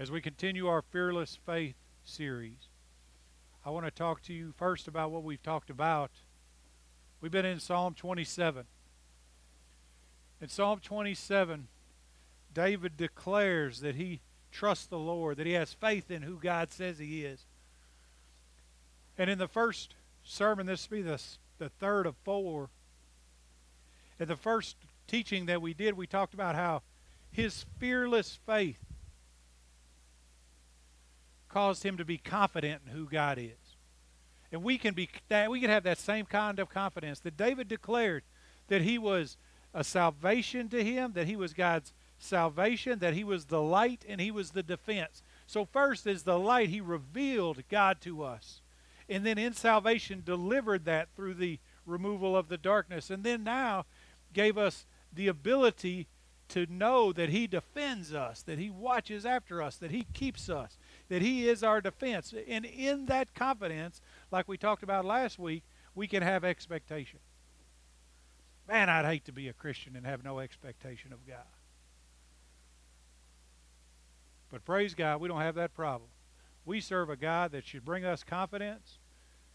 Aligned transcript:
As 0.00 0.10
we 0.10 0.22
continue 0.22 0.66
our 0.66 0.80
Fearless 0.80 1.38
Faith 1.44 1.74
series, 2.06 2.70
I 3.66 3.68
want 3.68 3.84
to 3.84 3.90
talk 3.90 4.22
to 4.22 4.32
you 4.32 4.54
first 4.56 4.88
about 4.88 5.10
what 5.10 5.24
we've 5.24 5.42
talked 5.42 5.68
about. 5.68 6.10
We've 7.20 7.30
been 7.30 7.44
in 7.44 7.60
Psalm 7.60 7.92
27. 7.92 8.64
In 10.40 10.48
Psalm 10.48 10.80
27, 10.82 11.68
David 12.54 12.96
declares 12.96 13.80
that 13.80 13.96
he 13.96 14.20
trusts 14.50 14.86
the 14.86 14.98
Lord, 14.98 15.36
that 15.36 15.44
he 15.44 15.52
has 15.52 15.74
faith 15.74 16.10
in 16.10 16.22
who 16.22 16.38
God 16.38 16.72
says 16.72 16.98
he 16.98 17.26
is. 17.26 17.44
And 19.18 19.28
in 19.28 19.36
the 19.36 19.48
first 19.48 19.96
sermon, 20.24 20.64
this 20.64 20.88
will 20.88 20.96
be 20.96 21.02
the, 21.02 21.20
the 21.58 21.68
third 21.68 22.06
of 22.06 22.16
four. 22.24 22.70
In 24.18 24.28
the 24.28 24.36
first 24.36 24.78
teaching 25.06 25.44
that 25.44 25.60
we 25.60 25.74
did, 25.74 25.94
we 25.94 26.06
talked 26.06 26.32
about 26.32 26.54
how 26.54 26.80
his 27.30 27.66
fearless 27.78 28.38
faith 28.46 28.80
caused 31.52 31.82
him 31.82 31.96
to 31.96 32.04
be 32.04 32.18
confident 32.18 32.82
in 32.86 32.92
who 32.92 33.06
God 33.06 33.38
is. 33.38 33.76
And 34.52 34.62
we 34.62 34.78
can 34.78 34.94
be 34.94 35.08
that 35.28 35.50
we 35.50 35.60
can 35.60 35.70
have 35.70 35.84
that 35.84 35.98
same 35.98 36.26
kind 36.26 36.58
of 36.58 36.68
confidence 36.68 37.20
that 37.20 37.36
David 37.36 37.68
declared 37.68 38.24
that 38.68 38.82
he 38.82 38.98
was 38.98 39.36
a 39.72 39.84
salvation 39.84 40.68
to 40.68 40.82
him, 40.82 41.12
that 41.12 41.26
he 41.26 41.36
was 41.36 41.52
God's 41.52 41.92
salvation, 42.18 42.98
that 42.98 43.14
he 43.14 43.24
was 43.24 43.46
the 43.46 43.62
light 43.62 44.04
and 44.08 44.20
he 44.20 44.30
was 44.30 44.50
the 44.50 44.62
defense. 44.62 45.22
So 45.46 45.64
first 45.64 46.06
is 46.06 46.22
the 46.22 46.38
light 46.38 46.68
he 46.68 46.80
revealed 46.80 47.62
God 47.68 48.00
to 48.02 48.22
us. 48.22 48.60
And 49.08 49.26
then 49.26 49.38
in 49.38 49.52
salvation 49.52 50.22
delivered 50.24 50.84
that 50.84 51.08
through 51.14 51.34
the 51.34 51.58
removal 51.86 52.36
of 52.36 52.48
the 52.48 52.58
darkness. 52.58 53.10
And 53.10 53.24
then 53.24 53.42
now 53.42 53.86
gave 54.32 54.56
us 54.56 54.86
the 55.12 55.28
ability 55.28 56.06
to 56.48 56.66
know 56.68 57.12
that 57.12 57.30
he 57.30 57.46
defends 57.46 58.12
us, 58.12 58.42
that 58.42 58.58
he 58.58 58.70
watches 58.70 59.24
after 59.24 59.62
us, 59.62 59.76
that 59.76 59.90
he 59.90 60.06
keeps 60.12 60.48
us, 60.48 60.78
that 61.10 61.22
he 61.22 61.48
is 61.48 61.62
our 61.62 61.80
defense. 61.80 62.32
And 62.48 62.64
in 62.64 63.06
that 63.06 63.34
confidence, 63.34 64.00
like 64.30 64.48
we 64.48 64.56
talked 64.56 64.84
about 64.84 65.04
last 65.04 65.38
week, 65.38 65.64
we 65.94 66.06
can 66.06 66.22
have 66.22 66.44
expectation. 66.44 67.18
Man, 68.68 68.88
I'd 68.88 69.04
hate 69.04 69.24
to 69.24 69.32
be 69.32 69.48
a 69.48 69.52
Christian 69.52 69.96
and 69.96 70.06
have 70.06 70.24
no 70.24 70.38
expectation 70.38 71.12
of 71.12 71.26
God. 71.26 71.38
But 74.50 74.64
praise 74.64 74.94
God, 74.94 75.20
we 75.20 75.28
don't 75.28 75.40
have 75.40 75.56
that 75.56 75.74
problem. 75.74 76.10
We 76.64 76.80
serve 76.80 77.10
a 77.10 77.16
God 77.16 77.50
that 77.52 77.66
should 77.66 77.84
bring 77.84 78.04
us 78.04 78.22
confidence 78.22 78.98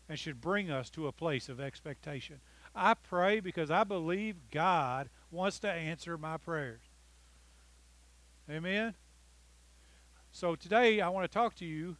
and 0.09 0.19
should 0.19 0.41
bring 0.41 0.69
us 0.69 0.89
to 0.91 1.07
a 1.07 1.13
place 1.13 1.47
of 1.47 1.61
expectation. 1.61 2.41
I 2.75 2.95
pray 2.95 3.39
because 3.39 3.71
I 3.71 3.85
believe 3.85 4.35
God 4.51 5.09
wants 5.31 5.59
to 5.59 5.71
answer 5.71 6.17
my 6.17 6.35
prayers. 6.35 6.81
Amen? 8.49 8.93
So 10.35 10.53
today 10.53 10.99
I 10.99 11.07
want 11.07 11.23
to 11.23 11.33
talk 11.33 11.55
to 11.55 11.65
you 11.65 11.95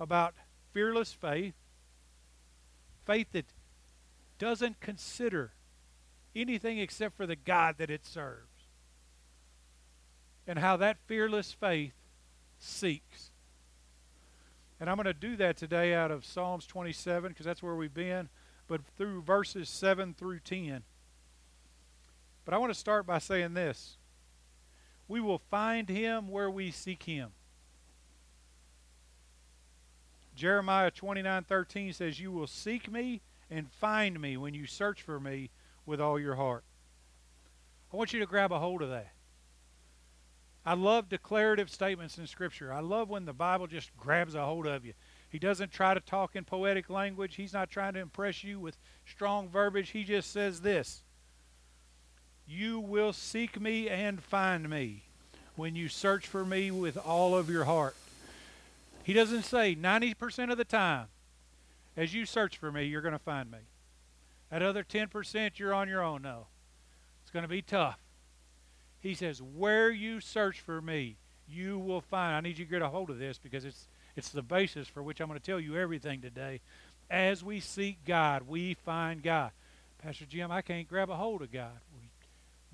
about 0.00 0.34
fearless 0.72 1.12
faith, 1.12 1.54
faith 3.06 3.28
that 3.30 3.44
doesn't 4.36 4.80
consider 4.80 5.52
anything 6.34 6.80
except 6.80 7.16
for 7.16 7.24
the 7.24 7.36
God 7.36 7.76
that 7.78 7.88
it 7.88 8.04
serves, 8.04 8.66
and 10.44 10.58
how 10.58 10.76
that 10.78 10.96
fearless 11.06 11.52
faith 11.52 11.92
seeks. 12.58 13.30
And 14.80 14.90
I'm 14.90 14.96
going 14.96 15.04
to 15.04 15.14
do 15.14 15.36
that 15.36 15.56
today 15.56 15.94
out 15.94 16.10
of 16.10 16.26
Psalms 16.26 16.66
27 16.66 17.28
because 17.28 17.46
that's 17.46 17.62
where 17.62 17.76
we've 17.76 17.94
been, 17.94 18.28
but 18.66 18.80
through 18.96 19.22
verses 19.22 19.68
7 19.68 20.14
through 20.14 20.40
10. 20.40 20.82
But 22.44 22.54
I 22.54 22.58
want 22.58 22.72
to 22.72 22.78
start 22.78 23.06
by 23.06 23.18
saying 23.18 23.54
this 23.54 23.98
We 25.06 25.20
will 25.20 25.42
find 25.48 25.88
him 25.88 26.28
where 26.28 26.50
we 26.50 26.72
seek 26.72 27.04
him. 27.04 27.30
Jeremiah 30.38 30.92
29:13 30.92 31.92
says, 31.92 32.20
"You 32.20 32.30
will 32.30 32.46
seek 32.46 32.88
me 32.88 33.22
and 33.50 33.72
find 33.72 34.20
me 34.20 34.36
when 34.36 34.54
you 34.54 34.66
search 34.66 35.02
for 35.02 35.18
me 35.18 35.50
with 35.84 36.00
all 36.00 36.18
your 36.18 36.36
heart." 36.36 36.62
I 37.92 37.96
want 37.96 38.12
you 38.12 38.20
to 38.20 38.26
grab 38.26 38.52
a 38.52 38.60
hold 38.60 38.80
of 38.82 38.90
that. 38.90 39.12
I 40.64 40.74
love 40.74 41.08
declarative 41.08 41.70
statements 41.70 42.18
in 42.18 42.28
Scripture. 42.28 42.72
I 42.72 42.78
love 42.78 43.08
when 43.08 43.24
the 43.24 43.32
Bible 43.32 43.66
just 43.66 43.96
grabs 43.96 44.36
a 44.36 44.44
hold 44.44 44.66
of 44.68 44.84
you. 44.84 44.94
He 45.28 45.40
doesn't 45.40 45.72
try 45.72 45.92
to 45.92 46.00
talk 46.00 46.36
in 46.36 46.44
poetic 46.44 46.88
language. 46.88 47.34
He's 47.34 47.52
not 47.52 47.68
trying 47.68 47.94
to 47.94 48.00
impress 48.00 48.44
you 48.44 48.60
with 48.60 48.78
strong 49.06 49.48
verbiage. 49.48 49.90
He 49.90 50.04
just 50.04 50.30
says 50.30 50.60
this 50.60 51.02
You 52.46 52.78
will 52.78 53.12
seek 53.12 53.60
me 53.60 53.88
and 53.88 54.22
find 54.22 54.70
me 54.70 55.02
when 55.56 55.74
you 55.74 55.88
search 55.88 56.28
for 56.28 56.44
me 56.44 56.70
with 56.70 56.96
all 56.96 57.34
of 57.34 57.50
your 57.50 57.64
heart. 57.64 57.96
He 59.08 59.14
doesn't 59.14 59.44
say 59.44 59.74
90% 59.74 60.52
of 60.52 60.58
the 60.58 60.66
time, 60.66 61.06
as 61.96 62.12
you 62.12 62.26
search 62.26 62.58
for 62.58 62.70
me, 62.70 62.84
you're 62.84 63.00
going 63.00 63.12
to 63.12 63.18
find 63.18 63.50
me. 63.50 63.60
That 64.50 64.62
other 64.62 64.84
10%, 64.84 65.58
you're 65.58 65.72
on 65.72 65.88
your 65.88 66.02
own. 66.02 66.20
No. 66.20 66.48
It's 67.22 67.30
going 67.30 67.42
to 67.42 67.48
be 67.48 67.62
tough. 67.62 67.98
He 69.00 69.14
says, 69.14 69.40
Where 69.40 69.90
you 69.90 70.20
search 70.20 70.60
for 70.60 70.82
me, 70.82 71.16
you 71.48 71.78
will 71.78 72.02
find. 72.02 72.36
I 72.36 72.40
need 72.42 72.58
you 72.58 72.66
to 72.66 72.70
get 72.70 72.82
a 72.82 72.90
hold 72.90 73.08
of 73.08 73.18
this 73.18 73.38
because 73.38 73.64
it's, 73.64 73.88
it's 74.14 74.28
the 74.28 74.42
basis 74.42 74.88
for 74.88 75.02
which 75.02 75.22
I'm 75.22 75.28
going 75.28 75.40
to 75.40 75.46
tell 75.46 75.58
you 75.58 75.78
everything 75.78 76.20
today. 76.20 76.60
As 77.08 77.42
we 77.42 77.60
seek 77.60 78.04
God, 78.04 78.42
we 78.46 78.74
find 78.74 79.22
God. 79.22 79.52
Pastor 80.02 80.26
Jim, 80.26 80.50
I 80.50 80.60
can't 80.60 80.86
grab 80.86 81.08
a 81.08 81.16
hold 81.16 81.40
of 81.40 81.50
God. 81.50 81.80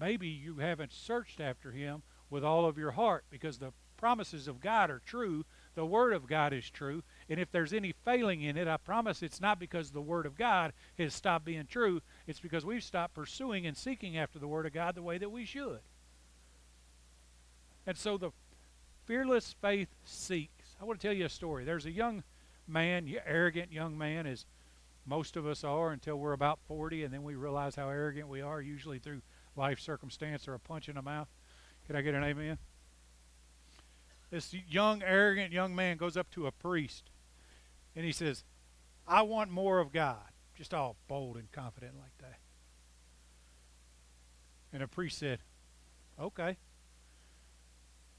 Maybe 0.01 0.27
you 0.27 0.57
haven't 0.57 0.93
searched 0.93 1.39
after 1.39 1.71
Him 1.71 2.03
with 2.29 2.43
all 2.43 2.67
of 2.67 2.77
your 2.77 2.91
heart 2.91 3.23
because 3.31 3.59
the 3.59 3.73
promises 3.97 4.49
of 4.49 4.61
God 4.61 4.91
are 4.91 5.01
true, 5.07 5.45
the 5.75 5.87
Word 5.87 6.13
of 6.13 6.27
God 6.27 6.53
is 6.53 6.71
true. 6.71 7.03
And 7.29 7.41
if 7.41 7.51
there's 7.51 7.73
any 7.73 7.93
failing 8.05 8.43
in 8.43 8.57
it, 8.57 8.69
I 8.69 8.77
promise 8.77 9.23
it's 9.23 9.41
not 9.41 9.59
because 9.59 9.91
the 9.91 10.01
Word 10.01 10.27
of 10.27 10.37
God 10.37 10.73
has 10.99 11.15
stopped 11.15 11.45
being 11.45 11.67
true. 11.67 12.01
It's 12.27 12.41
because 12.41 12.65
we've 12.65 12.85
stopped 12.85 13.15
pursuing 13.15 13.67
and 13.67 13.77
seeking 13.77 14.17
after 14.17 14.39
the 14.39 14.49
Word 14.49 14.67
of 14.67 14.73
God 14.73 14.95
the 14.95 15.03
way 15.03 15.19
that 15.19 15.31
we 15.31 15.45
should. 15.45 15.81
And 17.87 17.97
so 17.97 18.17
the 18.17 18.31
fearless 19.05 19.55
faith 19.61 19.89
seeks. 20.05 20.77
I 20.81 20.85
want 20.85 21.01
to 21.01 21.07
tell 21.07 21.17
you 21.17 21.27
a 21.27 21.31
story. 21.31 21.65
There's 21.65 21.87
a 21.87 21.91
young 21.91 22.23
man, 22.67 23.13
arrogant 23.27 23.73
young 23.73 23.97
man, 23.99 24.27
as 24.27 24.47
most 25.07 25.37
of 25.37 25.47
us 25.47 25.65
are 25.65 25.93
until 25.93 26.17
we're 26.17 26.33
about 26.33 26.59
40, 26.67 27.05
and 27.05 27.13
then 27.13 27.23
we 27.23 27.35
realize 27.35 27.75
how 27.75 27.89
arrogant 27.91 28.29
we 28.29 28.41
are, 28.41 28.61
usually 28.63 28.99
through 28.99 29.21
life 29.57 29.79
circumstance 29.79 30.49
or 30.49 30.55
a 30.55 30.59
punch 30.59 30.89
in 30.89 30.95
the 30.95 31.03
mouth. 31.03 31.29
Can 31.87 31.97
I 31.97 32.01
get 32.01 32.15
an 32.15 32.25
amen? 32.25 32.59
This 34.35 34.53
young, 34.69 35.01
arrogant 35.01 35.53
young 35.53 35.77
man 35.77 35.97
goes 35.97 36.17
up 36.17 36.29
to 36.29 36.49
a 36.49 36.51
priest 36.51 37.05
and 37.95 38.05
he 38.05 38.11
says, 38.11 38.43
I 39.07 39.23
want 39.23 39.49
more 39.49 39.79
of 39.79 39.93
God. 39.93 40.27
Just 40.57 40.75
all 40.75 40.97
bold 41.07 41.37
and 41.37 41.53
confident 41.53 41.93
like 41.97 42.19
that. 42.19 42.41
And 44.73 44.83
the 44.83 44.89
priest 44.89 45.19
said, 45.19 45.39
Okay. 46.21 46.57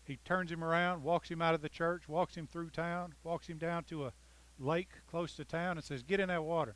He 0.06 0.18
turns 0.24 0.52
him 0.52 0.64
around, 0.64 1.04
walks 1.04 1.30
him 1.30 1.42
out 1.42 1.54
of 1.54 1.62
the 1.62 1.68
church, 1.68 2.08
walks 2.08 2.36
him 2.36 2.48
through 2.48 2.70
town, 2.70 3.16
walks 3.24 3.48
him 3.48 3.58
down 3.58 3.84
to 3.86 4.06
a 4.06 4.14
lake 4.58 4.90
close 5.10 5.34
to 5.34 5.44
town, 5.44 5.78
and 5.78 5.84
says, 5.84 6.02
Get 6.02 6.22
in 6.22 6.30
that 6.30 6.46
water. 6.46 6.76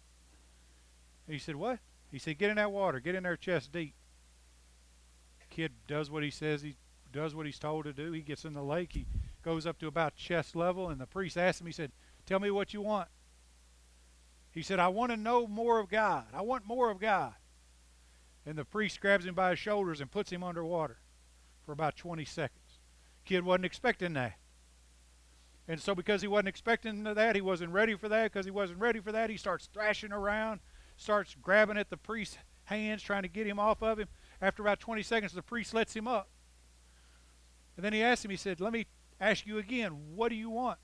He 1.29 1.39
said, 1.39 1.55
What? 1.55 1.79
He 2.11 2.19
said, 2.19 2.37
Get 2.37 2.49
in 2.49 2.57
that 2.57 2.73
water. 2.73 2.99
Get 2.99 3.15
in 3.15 3.23
there 3.23 3.37
chest 3.37 3.71
deep. 3.71 3.93
Kid 5.49 5.71
does 5.87 6.11
what 6.11 6.23
he 6.23 6.29
says 6.29 6.61
he 6.61 6.75
does 7.11 7.33
what 7.33 7.45
he's 7.45 7.59
told 7.59 7.85
to 7.85 7.93
do. 7.93 8.11
He 8.11 8.21
gets 8.21 8.45
in 8.45 8.53
the 8.53 8.63
lake. 8.63 8.91
He 8.93 9.05
goes 9.43 9.65
up 9.65 9.79
to 9.79 9.87
about 9.87 10.15
chest 10.15 10.55
level, 10.55 10.89
and 10.89 10.99
the 10.99 11.07
priest 11.07 11.37
asked 11.37 11.61
him, 11.61 11.67
he 11.67 11.73
said, 11.73 11.91
Tell 12.25 12.39
me 12.39 12.51
what 12.51 12.73
you 12.73 12.81
want. 12.81 13.09
He 14.51 14.61
said, 14.61 14.79
I 14.79 14.87
want 14.87 15.11
to 15.11 15.17
know 15.17 15.47
more 15.47 15.79
of 15.79 15.89
God. 15.89 16.25
I 16.33 16.41
want 16.41 16.65
more 16.65 16.89
of 16.89 16.99
God. 16.99 17.33
And 18.45 18.57
the 18.57 18.65
priest 18.65 18.99
grabs 18.99 19.25
him 19.25 19.35
by 19.35 19.51
his 19.51 19.59
shoulders 19.59 20.01
and 20.01 20.11
puts 20.11 20.31
him 20.31 20.43
underwater 20.43 20.97
for 21.65 21.71
about 21.71 21.95
20 21.95 22.25
seconds. 22.25 22.79
Kid 23.25 23.43
wasn't 23.43 23.65
expecting 23.65 24.13
that. 24.13 24.33
And 25.67 25.79
so, 25.79 25.93
because 25.93 26.21
he 26.21 26.27
wasn't 26.27 26.47
expecting 26.47 27.03
that, 27.03 27.35
he 27.35 27.41
wasn't 27.41 27.71
ready 27.71 27.95
for 27.95 28.09
that. 28.09 28.31
Because 28.31 28.45
he 28.45 28.51
wasn't 28.51 28.79
ready 28.79 28.99
for 28.99 29.11
that, 29.11 29.29
he 29.29 29.37
starts 29.37 29.69
thrashing 29.71 30.11
around, 30.11 30.61
starts 30.97 31.35
grabbing 31.39 31.77
at 31.77 31.91
the 31.91 31.97
priest's 31.97 32.39
hands, 32.63 33.03
trying 33.03 33.21
to 33.21 33.27
get 33.27 33.45
him 33.45 33.59
off 33.59 33.83
of 33.83 33.99
him. 33.99 34.07
After 34.41 34.63
about 34.63 34.79
20 34.79 35.03
seconds, 35.03 35.33
the 35.33 35.43
priest 35.43 35.75
lets 35.75 35.95
him 35.95 36.07
up. 36.07 36.29
And 37.75 37.85
then 37.85 37.93
he 37.93 38.01
asked 38.01 38.25
him, 38.25 38.31
he 38.31 38.37
said, 38.37 38.59
Let 38.59 38.73
me 38.73 38.87
ask 39.19 39.45
you 39.45 39.57
again, 39.57 40.15
what 40.15 40.29
do 40.29 40.35
you 40.35 40.49
want? 40.49 40.79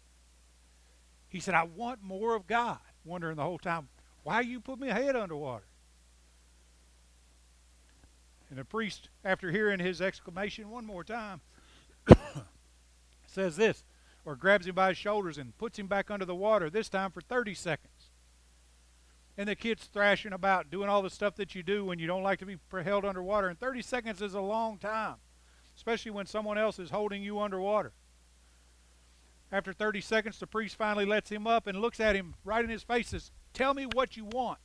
He 1.28 1.40
said, 1.40 1.54
I 1.54 1.64
want 1.64 2.02
more 2.02 2.36
of 2.36 2.48
God. 2.48 2.80
Wondering 3.04 3.36
the 3.36 3.44
whole 3.44 3.60
time, 3.60 3.90
why 4.24 4.42
you 4.42 4.60
put 4.60 4.80
me 4.80 4.88
head 4.88 5.16
underwater? 5.16 5.66
And 8.50 8.58
the 8.58 8.66
priest, 8.66 9.10
after 9.24 9.52
hearing 9.52 9.80
his 9.80 10.02
exclamation 10.02 10.70
one 10.70 10.86
more 10.86 11.04
time, 11.04 11.42
says 13.28 13.56
this, 13.58 13.84
or 14.24 14.36
grabs 14.36 14.66
him 14.66 14.76
by 14.76 14.90
his 14.90 14.98
shoulders 14.98 15.38
and 15.38 15.58
puts 15.58 15.78
him 15.78 15.88
back 15.88 16.10
under 16.10 16.26
the 16.26 16.36
water, 16.36 16.70
this 16.70 16.90
time 16.90 17.12
for 17.12 17.22
30 17.22 17.54
seconds. 17.54 18.12
And 19.38 19.50
the 19.50 19.56
kid's 19.56 19.86
thrashing 19.86 20.34
about, 20.34 20.72
doing 20.72 20.90
all 20.90 21.02
the 21.02 21.10
stuff 21.10 21.36
that 21.36 21.54
you 21.54 21.62
do 21.62 21.86
when 21.86 22.00
you 22.00 22.08
don't 22.08 22.24
like 22.24 22.40
to 22.40 22.46
be 22.46 22.58
held 22.84 23.04
underwater. 23.04 23.50
And 23.50 23.60
30 23.60 23.81
seconds 23.81 24.22
is 24.22 24.34
a 24.34 24.42
long 24.42 24.78
time, 24.78 25.16
especially 25.76 26.12
when 26.12 26.26
someone 26.26 26.58
else 26.58 26.80
is 26.80 26.90
holding 26.90 27.22
you 27.22 27.40
underwater. 27.40 27.92
After 29.56 29.72
30 29.72 30.02
seconds, 30.02 30.38
the 30.38 30.48
priest 30.48 30.75
finally 30.75 31.06
lets 31.06 31.31
him 31.31 31.48
up 31.48 31.66
and 31.66 31.80
looks 31.80 32.02
at 32.02 32.13
him 32.13 32.36
right 32.44 32.62
in 32.62 32.69
his 32.69 32.84
face 32.84 33.07
says, 33.07 33.31
Tell 33.54 33.74
me 33.74 33.86
what 33.86 34.18
you 34.18 34.25
want. 34.25 34.60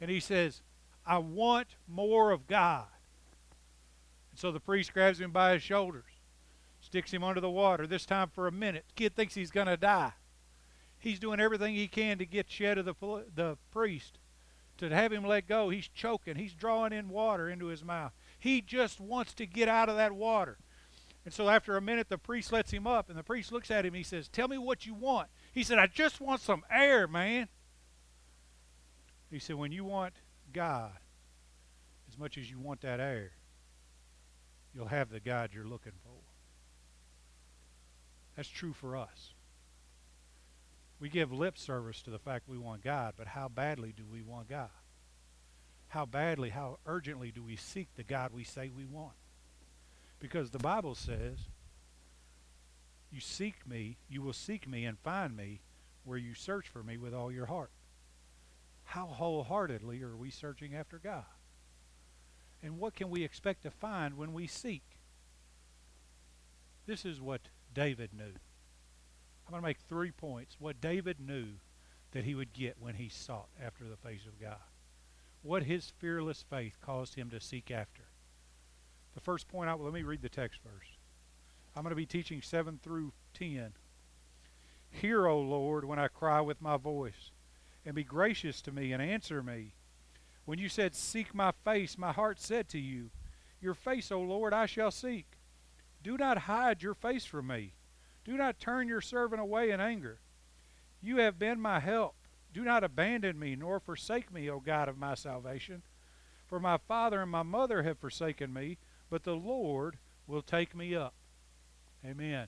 And 0.00 0.10
he 0.10 0.18
says, 0.18 0.62
I 1.04 1.18
want 1.18 1.76
more 1.86 2.30
of 2.30 2.46
God. 2.46 2.86
And 4.30 4.40
so 4.40 4.50
the 4.50 4.60
priest 4.60 4.94
grabs 4.94 5.20
him 5.20 5.30
by 5.30 5.52
his 5.52 5.62
shoulders, 5.62 6.22
sticks 6.80 7.12
him 7.12 7.22
under 7.22 7.42
the 7.42 7.50
water, 7.50 7.86
this 7.86 8.06
time 8.06 8.30
for 8.32 8.46
a 8.46 8.52
minute. 8.52 8.86
The 8.88 8.94
kid 8.94 9.14
thinks 9.14 9.34
he's 9.34 9.50
going 9.50 9.66
to 9.66 9.76
die. 9.76 10.14
He's 10.98 11.18
doing 11.18 11.38
everything 11.38 11.74
he 11.74 11.88
can 11.88 12.16
to 12.16 12.24
get 12.24 12.50
Shed 12.50 12.78
of 12.78 12.86
the, 12.86 12.94
the 13.34 13.58
priest 13.70 14.20
to 14.78 14.88
have 14.88 15.12
him 15.12 15.26
let 15.26 15.46
go. 15.46 15.68
He's 15.68 15.88
choking. 15.88 16.36
He's 16.36 16.54
drawing 16.54 16.94
in 16.94 17.10
water 17.10 17.50
into 17.50 17.66
his 17.66 17.84
mouth. 17.84 18.12
He 18.38 18.62
just 18.62 19.00
wants 19.00 19.34
to 19.34 19.44
get 19.44 19.68
out 19.68 19.90
of 19.90 19.96
that 19.96 20.12
water. 20.12 20.56
And 21.24 21.32
so 21.32 21.48
after 21.48 21.76
a 21.76 21.80
minute, 21.80 22.08
the 22.08 22.18
priest 22.18 22.52
lets 22.52 22.72
him 22.72 22.86
up, 22.86 23.08
and 23.08 23.16
the 23.16 23.22
priest 23.22 23.52
looks 23.52 23.70
at 23.70 23.86
him. 23.86 23.94
He 23.94 24.02
says, 24.02 24.28
Tell 24.28 24.48
me 24.48 24.58
what 24.58 24.86
you 24.86 24.94
want. 24.94 25.28
He 25.52 25.62
said, 25.62 25.78
I 25.78 25.86
just 25.86 26.20
want 26.20 26.40
some 26.40 26.64
air, 26.70 27.06
man. 27.06 27.48
He 29.30 29.38
said, 29.38 29.56
When 29.56 29.72
you 29.72 29.84
want 29.84 30.14
God 30.52 30.92
as 32.10 32.18
much 32.18 32.36
as 32.36 32.50
you 32.50 32.58
want 32.58 32.80
that 32.80 32.98
air, 32.98 33.32
you'll 34.74 34.88
have 34.88 35.10
the 35.10 35.20
God 35.20 35.50
you're 35.54 35.64
looking 35.64 35.92
for. 36.02 36.10
That's 38.36 38.48
true 38.48 38.72
for 38.72 38.96
us. 38.96 39.34
We 40.98 41.08
give 41.08 41.32
lip 41.32 41.58
service 41.58 42.02
to 42.02 42.10
the 42.10 42.18
fact 42.18 42.48
we 42.48 42.58
want 42.58 42.82
God, 42.82 43.14
but 43.16 43.28
how 43.28 43.48
badly 43.48 43.92
do 43.96 44.04
we 44.10 44.22
want 44.22 44.48
God? 44.48 44.70
How 45.88 46.06
badly, 46.06 46.50
how 46.50 46.78
urgently 46.86 47.30
do 47.30 47.42
we 47.42 47.56
seek 47.56 47.88
the 47.96 48.04
God 48.04 48.32
we 48.32 48.44
say 48.44 48.70
we 48.74 48.86
want? 48.86 49.14
Because 50.22 50.50
the 50.50 50.58
Bible 50.60 50.94
says, 50.94 51.48
You 53.10 53.18
seek 53.20 53.66
me, 53.66 53.96
you 54.08 54.22
will 54.22 54.32
seek 54.32 54.68
me 54.68 54.84
and 54.84 54.96
find 55.00 55.36
me 55.36 55.62
where 56.04 56.16
you 56.16 56.32
search 56.32 56.68
for 56.68 56.84
me 56.84 56.96
with 56.96 57.12
all 57.12 57.32
your 57.32 57.46
heart. 57.46 57.72
How 58.84 59.06
wholeheartedly 59.06 60.00
are 60.04 60.16
we 60.16 60.30
searching 60.30 60.76
after 60.76 61.00
God? 61.02 61.24
And 62.62 62.78
what 62.78 62.94
can 62.94 63.10
we 63.10 63.24
expect 63.24 63.64
to 63.64 63.70
find 63.72 64.16
when 64.16 64.32
we 64.32 64.46
seek? 64.46 64.84
This 66.86 67.04
is 67.04 67.20
what 67.20 67.40
David 67.74 68.10
knew. 68.16 68.22
I'm 69.44 69.50
going 69.50 69.60
to 69.60 69.66
make 69.66 69.78
three 69.88 70.12
points. 70.12 70.56
What 70.60 70.80
David 70.80 71.16
knew 71.18 71.46
that 72.12 72.22
he 72.22 72.36
would 72.36 72.52
get 72.52 72.76
when 72.78 72.94
he 72.94 73.08
sought 73.08 73.48
after 73.60 73.82
the 73.88 73.96
face 73.96 74.24
of 74.24 74.40
God. 74.40 74.62
What 75.42 75.64
his 75.64 75.92
fearless 75.98 76.44
faith 76.48 76.78
caused 76.80 77.16
him 77.16 77.28
to 77.30 77.40
seek 77.40 77.72
after. 77.72 78.02
The 79.14 79.20
first 79.20 79.48
point 79.48 79.68
out, 79.68 79.80
let 79.80 79.92
me 79.92 80.02
read 80.02 80.22
the 80.22 80.28
text 80.28 80.60
first. 80.62 80.90
I'm 81.74 81.82
going 81.82 81.90
to 81.90 81.96
be 81.96 82.06
teaching 82.06 82.42
7 82.42 82.80
through 82.82 83.12
10. 83.34 83.72
Hear, 84.90 85.26
O 85.26 85.40
Lord, 85.40 85.84
when 85.84 85.98
I 85.98 86.08
cry 86.08 86.40
with 86.40 86.60
my 86.60 86.76
voice, 86.76 87.30
and 87.84 87.94
be 87.94 88.04
gracious 88.04 88.60
to 88.62 88.72
me 88.72 88.92
and 88.92 89.02
answer 89.02 89.42
me. 89.42 89.72
When 90.44 90.58
you 90.58 90.68
said, 90.68 90.94
Seek 90.94 91.34
my 91.34 91.52
face, 91.64 91.98
my 91.98 92.12
heart 92.12 92.40
said 92.40 92.68
to 92.70 92.78
you, 92.78 93.10
Your 93.60 93.74
face, 93.74 94.12
O 94.12 94.20
Lord, 94.20 94.52
I 94.52 94.66
shall 94.66 94.90
seek. 94.90 95.26
Do 96.02 96.16
not 96.16 96.38
hide 96.38 96.82
your 96.82 96.94
face 96.94 97.24
from 97.24 97.46
me. 97.46 97.72
Do 98.24 98.36
not 98.36 98.60
turn 98.60 98.88
your 98.88 99.00
servant 99.00 99.40
away 99.40 99.70
in 99.70 99.80
anger. 99.80 100.18
You 101.00 101.18
have 101.18 101.38
been 101.38 101.60
my 101.60 101.80
help. 101.80 102.14
Do 102.52 102.62
not 102.62 102.84
abandon 102.84 103.38
me, 103.38 103.56
nor 103.56 103.80
forsake 103.80 104.32
me, 104.32 104.48
O 104.50 104.60
God 104.60 104.88
of 104.88 104.98
my 104.98 105.14
salvation. 105.14 105.82
For 106.46 106.60
my 106.60 106.76
father 106.76 107.22
and 107.22 107.30
my 107.30 107.42
mother 107.42 107.82
have 107.82 107.98
forsaken 107.98 108.52
me, 108.52 108.78
but 109.12 109.24
the 109.24 109.36
Lord 109.36 109.98
will 110.26 110.40
take 110.40 110.74
me 110.74 110.94
up. 110.96 111.12
Amen. 112.02 112.46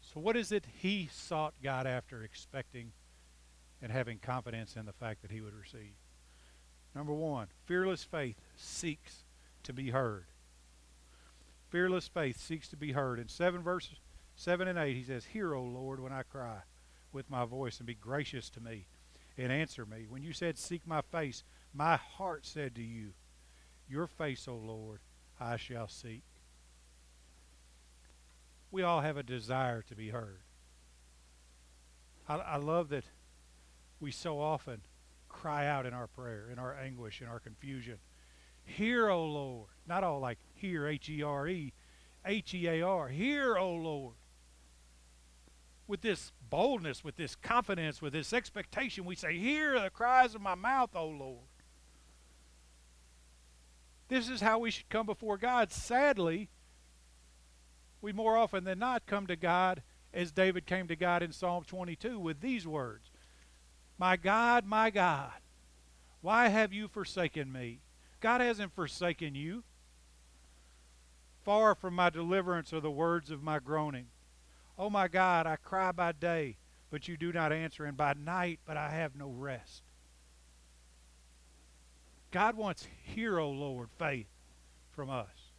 So, 0.00 0.20
what 0.20 0.36
is 0.36 0.52
it 0.52 0.64
he 0.78 1.08
sought 1.12 1.54
God 1.64 1.84
after, 1.84 2.22
expecting 2.22 2.92
and 3.82 3.90
having 3.90 4.18
confidence 4.18 4.76
in 4.76 4.86
the 4.86 4.92
fact 4.92 5.22
that 5.22 5.32
he 5.32 5.40
would 5.40 5.52
receive? 5.52 5.94
Number 6.94 7.12
one, 7.12 7.48
fearless 7.66 8.04
faith 8.04 8.36
seeks 8.56 9.24
to 9.64 9.72
be 9.72 9.90
heard. 9.90 10.26
Fearless 11.70 12.06
faith 12.06 12.38
seeks 12.38 12.68
to 12.68 12.76
be 12.76 12.92
heard. 12.92 13.18
In 13.18 13.26
seven 13.26 13.62
verses, 13.62 13.98
seven 14.36 14.68
and 14.68 14.78
eight, 14.78 14.94
he 14.94 15.02
says, 15.02 15.24
Hear, 15.24 15.54
O 15.54 15.64
Lord, 15.64 15.98
when 15.98 16.12
I 16.12 16.22
cry 16.22 16.58
with 17.12 17.28
my 17.28 17.44
voice, 17.46 17.78
and 17.78 17.86
be 17.88 17.94
gracious 17.94 18.48
to 18.50 18.60
me, 18.60 18.86
and 19.36 19.50
answer 19.50 19.84
me. 19.84 20.06
When 20.08 20.22
you 20.22 20.32
said, 20.32 20.56
Seek 20.56 20.86
my 20.86 21.00
face, 21.00 21.42
my 21.74 21.96
heart 21.96 22.46
said 22.46 22.76
to 22.76 22.82
you, 22.82 23.14
Your 23.88 24.06
face, 24.06 24.48
O 24.48 24.54
Lord, 24.56 25.00
I 25.38 25.56
shall 25.56 25.88
seek. 25.88 26.22
We 28.70 28.82
all 28.82 29.00
have 29.00 29.16
a 29.16 29.22
desire 29.22 29.82
to 29.82 29.94
be 29.94 30.08
heard. 30.08 30.40
I, 32.28 32.36
I 32.36 32.56
love 32.56 32.88
that 32.88 33.04
we 34.00 34.10
so 34.10 34.40
often 34.40 34.80
cry 35.28 35.66
out 35.66 35.86
in 35.86 35.92
our 35.92 36.06
prayer, 36.06 36.48
in 36.50 36.58
our 36.58 36.74
anguish, 36.74 37.20
in 37.20 37.28
our 37.28 37.40
confusion. 37.40 37.98
Hear, 38.64 39.08
O 39.08 39.24
Lord. 39.24 39.68
Not 39.86 40.04
all 40.04 40.20
like 40.20 40.38
hear, 40.54 40.86
H 40.86 41.08
E 41.08 41.22
R 41.22 41.48
E, 41.48 41.72
H 42.24 42.54
E 42.54 42.68
A 42.68 42.82
R. 42.82 43.08
Hear, 43.08 43.56
O 43.56 43.74
Lord. 43.74 44.14
With 45.86 46.00
this 46.00 46.32
boldness, 46.48 47.02
with 47.04 47.16
this 47.16 47.34
confidence, 47.34 48.00
with 48.00 48.12
this 48.12 48.32
expectation, 48.32 49.04
we 49.04 49.16
say, 49.16 49.36
Hear 49.36 49.80
the 49.80 49.90
cries 49.90 50.34
of 50.34 50.40
my 50.40 50.54
mouth, 50.54 50.90
O 50.94 51.08
Lord. 51.08 51.48
This 54.08 54.28
is 54.28 54.40
how 54.40 54.58
we 54.58 54.70
should 54.70 54.88
come 54.88 55.06
before 55.06 55.38
God. 55.38 55.72
Sadly, 55.72 56.48
we 58.00 58.12
more 58.12 58.36
often 58.36 58.64
than 58.64 58.78
not 58.78 59.06
come 59.06 59.26
to 59.26 59.36
God 59.36 59.82
as 60.12 60.32
David 60.32 60.66
came 60.66 60.88
to 60.88 60.96
God 60.96 61.22
in 61.22 61.32
Psalm 61.32 61.64
22 61.64 62.18
with 62.18 62.40
these 62.40 62.66
words 62.66 63.10
My 63.98 64.16
God, 64.16 64.66
my 64.66 64.90
God, 64.90 65.32
why 66.20 66.48
have 66.48 66.72
you 66.72 66.88
forsaken 66.88 67.50
me? 67.50 67.80
God 68.20 68.40
hasn't 68.40 68.74
forsaken 68.74 69.34
you. 69.34 69.64
Far 71.44 71.74
from 71.74 71.94
my 71.94 72.10
deliverance 72.10 72.72
are 72.72 72.80
the 72.80 72.90
words 72.90 73.30
of 73.30 73.42
my 73.42 73.58
groaning. 73.58 74.06
Oh 74.78 74.90
my 74.90 75.08
God, 75.08 75.46
I 75.46 75.56
cry 75.56 75.90
by 75.92 76.12
day, 76.12 76.56
but 76.90 77.08
you 77.08 77.16
do 77.16 77.32
not 77.32 77.52
answer, 77.52 77.84
and 77.84 77.96
by 77.96 78.14
night, 78.14 78.60
but 78.64 78.76
I 78.76 78.90
have 78.90 79.16
no 79.16 79.28
rest. 79.28 79.82
God 82.32 82.56
wants, 82.56 82.88
hero, 83.04 83.48
Lord, 83.48 83.90
faith 83.98 84.26
from 84.90 85.08
us. 85.08 85.52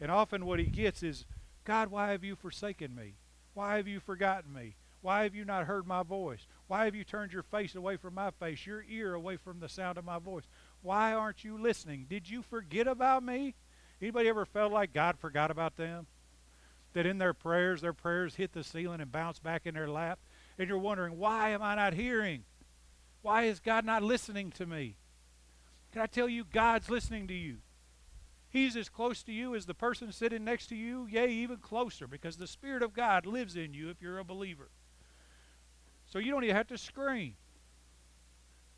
And 0.00 0.10
often 0.10 0.44
what 0.44 0.58
he 0.58 0.66
gets 0.66 1.02
is, 1.02 1.24
God, 1.64 1.90
why 1.90 2.10
have 2.10 2.24
you 2.24 2.36
forsaken 2.36 2.94
me? 2.94 3.14
Why 3.54 3.76
have 3.76 3.88
you 3.88 4.00
forgotten 4.00 4.52
me? 4.52 4.74
Why 5.00 5.22
have 5.22 5.34
you 5.34 5.44
not 5.44 5.66
heard 5.66 5.86
my 5.86 6.02
voice? 6.02 6.46
Why 6.66 6.86
have 6.86 6.94
you 6.94 7.04
turned 7.04 7.32
your 7.32 7.42
face 7.42 7.74
away 7.74 7.96
from 7.96 8.14
my 8.14 8.30
face, 8.30 8.66
your 8.66 8.84
ear 8.88 9.14
away 9.14 9.36
from 9.36 9.60
the 9.60 9.68
sound 9.68 9.96
of 9.96 10.04
my 10.04 10.18
voice? 10.18 10.44
Why 10.82 11.12
aren't 11.12 11.44
you 11.44 11.56
listening? 11.56 12.06
Did 12.08 12.28
you 12.28 12.42
forget 12.42 12.88
about 12.88 13.22
me? 13.22 13.54
Anybody 14.02 14.28
ever 14.28 14.44
felt 14.44 14.72
like 14.72 14.92
God 14.92 15.18
forgot 15.18 15.50
about 15.50 15.76
them? 15.76 16.06
That 16.94 17.06
in 17.06 17.18
their 17.18 17.34
prayers, 17.34 17.80
their 17.80 17.92
prayers 17.92 18.34
hit 18.34 18.52
the 18.52 18.64
ceiling 18.64 19.00
and 19.00 19.12
bounce 19.12 19.38
back 19.38 19.66
in 19.66 19.74
their 19.74 19.88
lap? 19.88 20.18
And 20.58 20.68
you're 20.68 20.78
wondering, 20.78 21.18
why 21.18 21.50
am 21.50 21.62
I 21.62 21.74
not 21.74 21.94
hearing? 21.94 22.44
Why 23.22 23.44
is 23.44 23.60
God 23.60 23.84
not 23.84 24.02
listening 24.02 24.50
to 24.52 24.66
me? 24.66 24.96
Can 25.94 26.02
I 26.02 26.06
tell 26.06 26.28
you, 26.28 26.42
God's 26.52 26.90
listening 26.90 27.28
to 27.28 27.34
you? 27.34 27.58
He's 28.50 28.76
as 28.76 28.88
close 28.88 29.22
to 29.22 29.32
you 29.32 29.54
as 29.54 29.66
the 29.66 29.74
person 29.74 30.10
sitting 30.10 30.42
next 30.42 30.66
to 30.66 30.74
you, 30.74 31.06
yea, 31.08 31.28
even 31.28 31.58
closer, 31.58 32.08
because 32.08 32.36
the 32.36 32.48
Spirit 32.48 32.82
of 32.82 32.92
God 32.92 33.26
lives 33.26 33.54
in 33.54 33.74
you 33.74 33.90
if 33.90 34.02
you're 34.02 34.18
a 34.18 34.24
believer. 34.24 34.70
So 36.08 36.18
you 36.18 36.32
don't 36.32 36.42
even 36.42 36.56
have 36.56 36.66
to 36.66 36.78
scream 36.78 37.34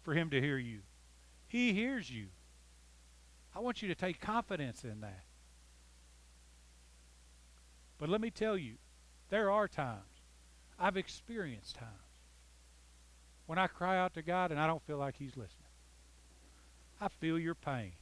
for 0.03 0.13
Him 0.13 0.29
to 0.29 0.43
hear 0.43 0.59
you. 0.59 0.81
He 1.49 1.73
hears 1.73 2.11
you. 2.11 2.27
I 3.55 3.61
want 3.61 3.81
you 3.81 3.89
to 3.89 3.95
take 3.95 4.21
confidence 4.21 4.85
in 4.85 5.01
that. 5.01 5.25
But 7.97 8.11
let 8.11 8.21
me 8.21 8.29
tell 8.29 8.59
you, 8.59 8.75
there 9.31 9.51
are 9.51 9.69
times, 9.69 10.21
I've 10.79 10.99
experienced 10.99 11.77
times, 11.77 11.91
when 13.47 13.59
I 13.59 13.69
cry 13.69 13.99
out 13.99 14.13
to 14.15 14.23
God 14.23 14.51
and 14.51 14.61
I 14.61 14.67
don't 14.67 14.83
feel 14.83 14.99
like 14.99 15.17
He's 15.17 15.35
listening. 15.35 15.66
I 17.01 17.09
feel 17.09 17.39
your 17.39 17.55
pain. 17.55 17.93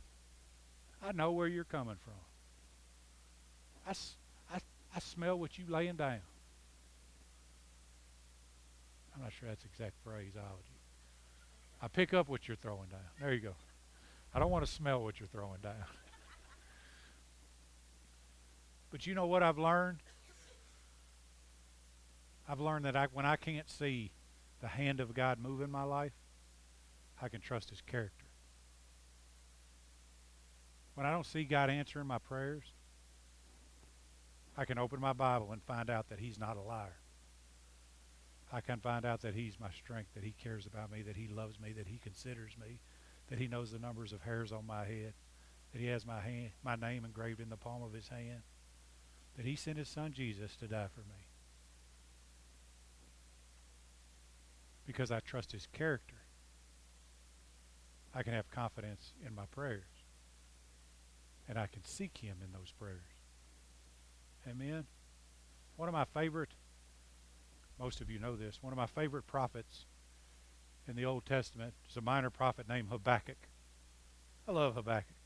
I 1.03 1.13
know 1.13 1.33
where 1.33 1.49
you're 1.49 1.65
coming 1.65 1.97
from. 2.03 2.15
I, 3.87 3.91
I, 4.55 4.59
I 4.95 4.99
smell 5.01 5.39
what 5.39 5.59
you're 5.59 5.69
laying 5.69 5.97
down. 5.97 6.21
I'm 9.15 9.23
not 9.23 9.33
sure 9.33 9.49
that's 9.49 9.65
exact 9.65 9.95
phraseology. 10.03 10.81
I 11.83 11.89
pick 11.89 12.15
up 12.15 12.29
what 12.29 12.49
you're 12.49 12.57
throwing 12.57 12.89
down. 12.89 13.01
There 13.21 13.33
you 13.33 13.41
go. 13.41 13.55
I 14.35 14.39
don't 14.39 14.51
want 14.51 14.65
to 14.65 14.71
smell 14.71 15.03
what 15.03 15.21
you're 15.21 15.29
throwing 15.29 15.61
down. 15.61 15.75
but 18.91 19.07
you 19.07 19.15
know 19.15 19.27
what 19.27 19.43
I've 19.43 19.59
learned? 19.59 19.99
I've 22.49 22.61
learned 22.61 22.87
that 22.87 22.97
I, 22.97 23.07
when 23.13 23.27
I 23.27 23.37
can't 23.37 23.69
see 23.69 24.11
the 24.61 24.69
hand 24.69 25.01
of 25.01 25.15
God 25.15 25.39
move 25.39 25.61
in 25.61 25.71
my 25.71 25.83
life, 25.83 26.13
I 27.21 27.29
can 27.29 27.41
trust 27.41 27.71
His 27.71 27.81
character. 27.81 28.24
When 30.95 31.07
I 31.07 31.11
don't 31.11 31.27
see 31.27 31.45
God 31.45 31.71
answering 31.71 32.07
my 32.07 32.19
prayers, 32.19 32.65
I 34.57 34.65
can 34.65 34.79
open 34.79 35.01
my 35.01 35.13
Bible 35.13 35.53
and 35.53 35.63
find 35.63 35.91
out 35.91 36.09
that 36.09 36.21
he's 36.21 36.39
not 36.39 36.57
a 36.57 36.63
liar. 36.63 36.97
I 38.53 38.61
can 38.61 38.79
find 38.79 39.05
out 39.05 39.23
that 39.23 39.35
he's 39.35 39.59
my 39.59 39.71
strength, 39.71 40.11
that 40.15 40.23
he 40.23 40.33
cares 40.33 40.67
about 40.67 40.93
me, 40.93 41.03
that 41.03 41.17
he 41.17 41.27
loves 41.27 41.59
me, 41.59 41.73
that 41.73 41.89
he 41.89 41.99
considers 41.99 42.53
me, 42.61 42.79
that 43.29 43.39
he 43.41 43.49
knows 43.49 43.73
the 43.73 43.81
numbers 43.81 44.13
of 44.13 44.23
hairs 44.23 44.53
on 44.53 44.67
my 44.67 44.85
head, 44.85 45.15
that 45.73 45.81
he 45.81 45.87
has 45.89 46.07
my 46.07 46.21
hand, 46.21 46.51
my 46.63 46.77
name 46.77 47.05
engraved 47.05 47.41
in 47.41 47.49
the 47.49 47.57
palm 47.57 47.83
of 47.83 47.93
his 47.93 48.09
hand, 48.09 48.43
that 49.37 49.45
he 49.45 49.57
sent 49.57 49.79
his 49.79 49.89
son 49.89 50.13
Jesus 50.13 50.55
to 50.57 50.69
die 50.69 50.87
for 50.95 51.01
me. 51.01 51.27
Because 54.87 55.11
I 55.11 55.19
trust 55.19 55.51
his 55.51 55.67
character. 55.73 56.15
I 58.15 58.23
can 58.23 58.35
have 58.35 58.51
confidence 58.51 59.13
in 59.27 59.35
my 59.35 59.47
prayers. 59.47 59.83
And 61.49 61.59
I 61.59 61.67
can 61.67 61.85
seek 61.85 62.19
him 62.19 62.37
in 62.43 62.53
those 62.53 62.73
prayers. 62.79 63.03
Amen. 64.49 64.85
One 65.77 65.89
of 65.89 65.93
my 65.93 66.05
favorite, 66.05 66.51
most 67.79 68.01
of 68.01 68.11
you 68.11 68.19
know 68.19 68.37
this, 68.37 68.63
one 68.63 68.73
of 68.73 68.77
my 68.77 68.87
favorite 68.87 69.27
prophets 69.27 69.87
in 70.87 70.97
the 70.97 71.05
Old 71.05 71.27
Testament 71.27 71.75
is 71.89 71.97
a 71.97 72.01
minor 72.01 72.31
prophet 72.31 72.69
named 72.69 72.89
Habakkuk. 72.91 73.49
I 74.47 74.53
love 74.53 74.75
Habakkuk. 74.75 75.17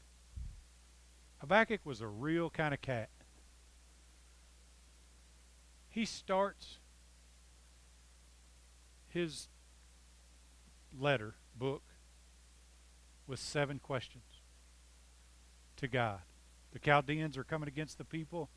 Habakkuk 1.38 1.80
was 1.84 2.00
a 2.00 2.06
real 2.06 2.50
kind 2.50 2.72
of 2.72 2.80
cat. 2.80 3.10
He 5.88 6.04
starts 6.04 6.78
his 9.08 9.48
letter, 10.96 11.34
book, 11.56 11.82
with 13.26 13.40
seven 13.40 13.78
questions 13.78 14.25
to 15.78 15.88
God. 15.88 16.20
The 16.73 16.78
Chaldeans 16.78 17.37
are 17.37 17.44
coming 17.44 17.68
against 17.68 17.99
the 17.99 18.04
people. 18.04 18.50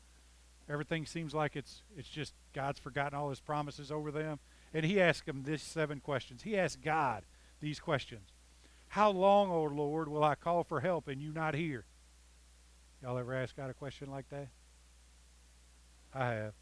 Everything 0.68 1.06
seems 1.06 1.34
like 1.34 1.56
it's 1.56 1.82
it's 1.96 2.08
just 2.08 2.34
God's 2.52 2.78
forgotten 2.78 3.18
all 3.18 3.30
his 3.30 3.40
promises 3.40 3.90
over 3.90 4.10
them. 4.10 4.38
And 4.74 4.86
he 4.86 5.00
asked 5.00 5.26
them 5.26 5.42
these 5.44 5.62
seven 5.62 6.00
questions. 6.00 6.42
He 6.42 6.56
asked 6.56 6.82
God 6.82 7.24
these 7.60 7.80
questions. 7.80 8.30
How 8.88 9.10
long, 9.10 9.50
O 9.50 9.62
Lord, 9.64 10.08
will 10.08 10.24
I 10.24 10.34
call 10.34 10.64
for 10.64 10.80
help 10.80 11.08
and 11.08 11.20
you 11.20 11.32
not 11.32 11.54
hear? 11.54 11.84
Y'all 13.02 13.18
ever 13.18 13.34
ask 13.34 13.56
God 13.56 13.70
a 13.70 13.74
question 13.74 14.10
like 14.10 14.28
that? 14.30 14.48
I 16.14 16.26
have. 16.26 16.52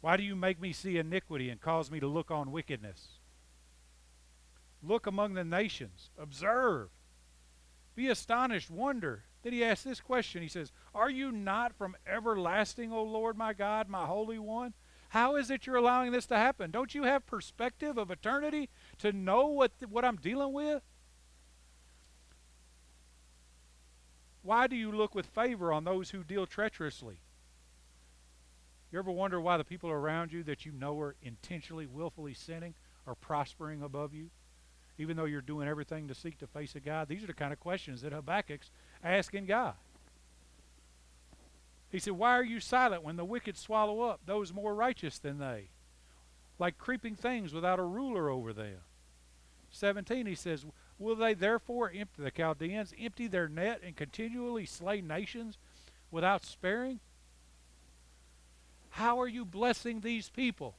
Why 0.00 0.16
do 0.16 0.22
you 0.22 0.36
make 0.36 0.60
me 0.60 0.72
see 0.72 0.98
iniquity 0.98 1.50
and 1.50 1.60
cause 1.60 1.90
me 1.90 1.98
to 2.00 2.06
look 2.06 2.30
on 2.30 2.52
wickedness? 2.52 3.08
Look 4.82 5.06
among 5.06 5.34
the 5.34 5.44
nations. 5.44 6.10
Observe. 6.18 6.88
Be 7.94 8.08
astonished. 8.08 8.70
Wonder. 8.70 9.24
Then 9.44 9.52
he 9.52 9.62
asks 9.62 9.84
this 9.84 10.00
question. 10.00 10.42
He 10.42 10.48
says, 10.48 10.72
Are 10.94 11.10
you 11.10 11.30
not 11.30 11.72
from 11.74 11.96
everlasting, 12.06 12.92
O 12.92 13.04
Lord 13.04 13.36
my 13.36 13.52
God, 13.52 13.88
my 13.88 14.06
Holy 14.06 14.38
One? 14.38 14.74
How 15.10 15.36
is 15.36 15.48
it 15.48 15.64
you're 15.64 15.76
allowing 15.76 16.10
this 16.10 16.26
to 16.26 16.36
happen? 16.36 16.72
Don't 16.72 16.92
you 16.92 17.04
have 17.04 17.24
perspective 17.24 17.96
of 17.98 18.10
eternity 18.10 18.68
to 18.98 19.12
know 19.12 19.46
what, 19.46 19.70
what 19.88 20.04
I'm 20.04 20.16
dealing 20.16 20.52
with? 20.52 20.82
Why 24.42 24.66
do 24.66 24.74
you 24.74 24.90
look 24.90 25.14
with 25.14 25.26
favor 25.26 25.72
on 25.72 25.84
those 25.84 26.10
who 26.10 26.24
deal 26.24 26.46
treacherously? 26.46 27.18
You 28.90 28.98
ever 28.98 29.10
wonder 29.10 29.40
why 29.40 29.56
the 29.56 29.64
people 29.64 29.90
around 29.90 30.32
you 30.32 30.42
that 30.44 30.66
you 30.66 30.72
know 30.72 30.98
are 31.00 31.16
intentionally, 31.22 31.86
willfully 31.86 32.34
sinning 32.34 32.74
are 33.06 33.14
prospering 33.14 33.82
above 33.82 34.14
you? 34.14 34.30
Even 34.98 35.16
though 35.16 35.24
you're 35.24 35.40
doing 35.40 35.68
everything 35.68 36.08
to 36.08 36.14
seek 36.14 36.38
the 36.38 36.46
face 36.46 36.74
of 36.74 36.84
God? 36.84 37.08
These 37.08 37.24
are 37.24 37.28
the 37.28 37.34
kind 37.34 37.52
of 37.52 37.60
questions 37.60 38.02
that 38.02 38.12
Habakkuk's 38.12 38.70
asking 39.04 39.46
God. 39.46 39.74
He 41.90 41.98
said, 42.00 42.14
Why 42.14 42.32
are 42.32 42.44
you 42.44 42.58
silent 42.58 43.04
when 43.04 43.16
the 43.16 43.24
wicked 43.24 43.56
swallow 43.56 44.00
up 44.00 44.20
those 44.26 44.52
more 44.52 44.74
righteous 44.74 45.18
than 45.18 45.38
they? 45.38 45.68
Like 46.58 46.78
creeping 46.78 47.14
things 47.14 47.52
without 47.52 47.78
a 47.78 47.84
ruler 47.84 48.30
over 48.30 48.52
them. 48.52 48.78
17, 49.70 50.26
he 50.26 50.34
says, 50.34 50.64
Will 50.98 51.16
they 51.16 51.34
therefore 51.34 51.92
empty 51.94 52.22
the 52.22 52.30
Chaldeans 52.30 52.94
empty 52.98 53.26
their 53.26 53.48
net 53.48 53.80
and 53.84 53.94
continually 53.96 54.66
slay 54.66 55.00
nations 55.00 55.58
without 56.10 56.44
sparing? 56.44 57.00
How 58.90 59.20
are 59.20 59.28
you 59.28 59.44
blessing 59.44 60.00
these 60.00 60.28
people? 60.28 60.76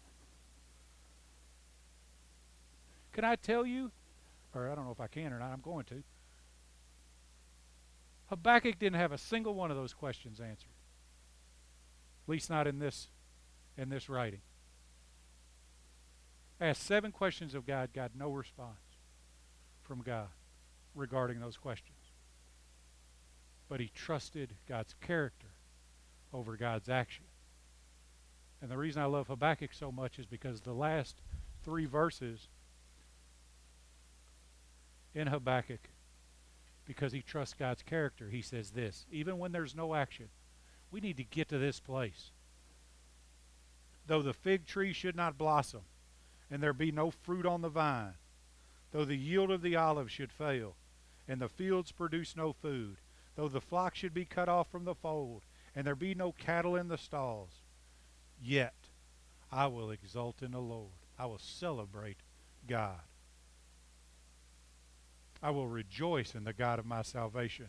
Can 3.12 3.24
I 3.24 3.36
tell 3.36 3.66
you, 3.66 3.92
or 4.54 4.70
I 4.70 4.76
don't 4.76 4.86
know 4.86 4.92
if 4.92 5.02
I 5.02 5.08
can 5.08 5.32
or 5.32 5.40
not, 5.40 5.52
I'm 5.52 5.62
going 5.62 5.86
to. 5.86 6.04
Habakkuk 8.28 8.80
didn't 8.80 9.00
have 9.00 9.12
a 9.12 9.18
single 9.18 9.54
one 9.54 9.72
of 9.72 9.78
those 9.78 9.94
questions 9.94 10.40
answered. 10.40 10.70
At 12.26 12.30
least 12.30 12.50
not 12.50 12.68
in 12.68 12.80
this 12.80 13.08
in 13.78 13.90
this 13.90 14.10
writing. 14.10 14.42
Asked 16.60 16.84
seven 16.84 17.12
questions 17.12 17.54
of 17.54 17.68
God, 17.68 17.90
got 17.94 18.12
no 18.18 18.32
response 18.32 18.80
from 19.82 20.02
God 20.02 20.30
regarding 20.96 21.40
those 21.40 21.58
questions. 21.58 21.98
But 23.68 23.80
he 23.80 23.92
trusted 23.94 24.56
God's 24.68 24.96
character 25.02 25.48
over 26.34 26.56
God's 26.56 26.88
action. 26.88 27.26
And 28.62 28.72
the 28.72 28.78
reason 28.78 29.02
I 29.02 29.06
love 29.06 29.28
Habakkuk 29.28 29.74
so 29.74 29.92
much 29.92 30.18
is 30.18 30.26
because 30.26 30.62
the 30.62 30.74
last 30.74 31.22
three 31.64 31.86
verses 31.86 32.48
in 35.14 35.28
Habakkuk, 35.28 35.90
because 36.86 37.12
he 37.12 37.22
trusts 37.22 37.56
God's 37.58 37.82
character, 37.82 38.30
he 38.30 38.42
says 38.42 38.72
this 38.72 39.06
even 39.12 39.40
when 39.40 39.52
there's 39.52 39.76
no 39.76 39.96
action, 39.96 40.30
we 40.92 41.00
need 41.00 41.18
to 41.18 41.24
get 41.24 41.50
to 41.50 41.58
this 41.58 41.80
place. 41.80 42.32
Though 44.08 44.22
the 44.22 44.34
fig 44.34 44.66
tree 44.66 44.94
should 44.94 45.16
not 45.16 45.38
blossom, 45.38 45.82
and 46.50 46.62
there 46.62 46.74
be 46.74 46.92
no 46.92 47.10
fruit 47.12 47.46
on 47.46 47.62
the 47.62 47.70
vine, 47.70 48.14
though 48.92 49.06
the 49.06 49.18
yield 49.18 49.52
of 49.52 49.62
the 49.62 49.76
olive 49.76 50.12
should 50.12 50.32
fail, 50.32 50.76
and 51.28 51.42
the 51.42 51.50
fields 51.50 51.92
produce 51.92 52.36
no 52.36 52.54
food, 52.54 52.98
though 53.36 53.48
the 53.48 53.62
flock 53.62 53.96
should 53.96 54.14
be 54.14 54.26
cut 54.26 54.48
off 54.48 54.70
from 54.70 54.86
the 54.86 54.96
fold, 54.96 55.42
and 55.76 55.86
there 55.86 55.96
be 55.96 56.14
no 56.14 56.32
cattle 56.32 56.76
in 56.76 56.88
the 56.88 56.98
stalls, 56.98 57.62
yet 58.42 58.76
I 59.52 59.68
will 59.68 59.92
exult 59.92 60.42
in 60.42 60.52
the 60.52 60.60
Lord. 60.60 60.92
I 61.18 61.26
will 61.26 61.40
celebrate 61.40 62.18
God. 62.68 63.02
I 65.46 65.52
will 65.52 65.68
rejoice 65.68 66.34
in 66.34 66.44
the 66.44 66.54
God 66.54 66.80
of 66.80 66.88
my 66.88 67.04
salvation. 67.04 67.68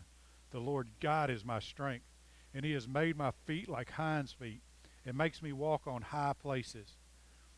The 0.49 0.57
Lord 0.57 0.87
God 0.99 1.29
is 1.29 1.45
my 1.45 1.59
strength, 1.59 2.05
and 2.51 2.65
he 2.65 2.71
has 2.71 2.87
made 2.87 3.15
my 3.15 3.29
feet 3.45 3.69
like 3.69 3.91
hinds 3.91 4.31
feet, 4.31 4.61
and 5.05 5.15
makes 5.15 5.43
me 5.43 5.53
walk 5.53 5.85
on 5.85 6.01
high 6.01 6.33
places. 6.41 6.95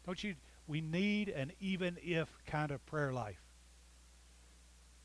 Don't 0.06 0.22
you? 0.22 0.36
We 0.68 0.82
need 0.82 1.30
an 1.30 1.54
even 1.62 1.98
if 2.04 2.28
kind 2.46 2.70
of 2.72 2.86
prayer 2.86 3.14
life 3.14 3.40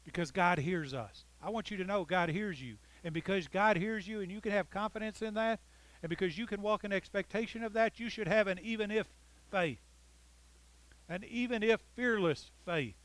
because 0.05 0.33
God 0.33 0.59
hears 0.59 0.93
us. 0.93 1.25
I 1.41 1.49
want 1.51 1.71
you 1.71 1.77
to 1.77 1.85
know 1.85 2.05
God 2.05 2.29
hears 2.29 2.61
you. 2.61 2.75
And 3.05 3.15
because 3.15 3.47
God 3.47 3.77
hears 3.77 4.09
you 4.09 4.21
and 4.21 4.33
you 4.33 4.41
can 4.41 4.51
have 4.51 4.69
confidence 4.69 5.23
in 5.23 5.35
that, 5.35 5.61
and 6.03 6.11
because 6.11 6.37
you 6.37 6.49
can 6.49 6.61
walk 6.61 6.83
in 6.83 6.93
expectation 6.93 7.63
of 7.63 7.73
that, 7.75 8.01
you 8.01 8.09
should 8.09 8.27
have 8.27 8.49
an 8.49 8.59
even 8.61 8.91
if 8.91 9.07
faith. 9.53 9.79
An 11.09 11.23
even 11.23 11.63
if 11.63 11.81
fearless 11.95 12.51
faith. 12.65 12.97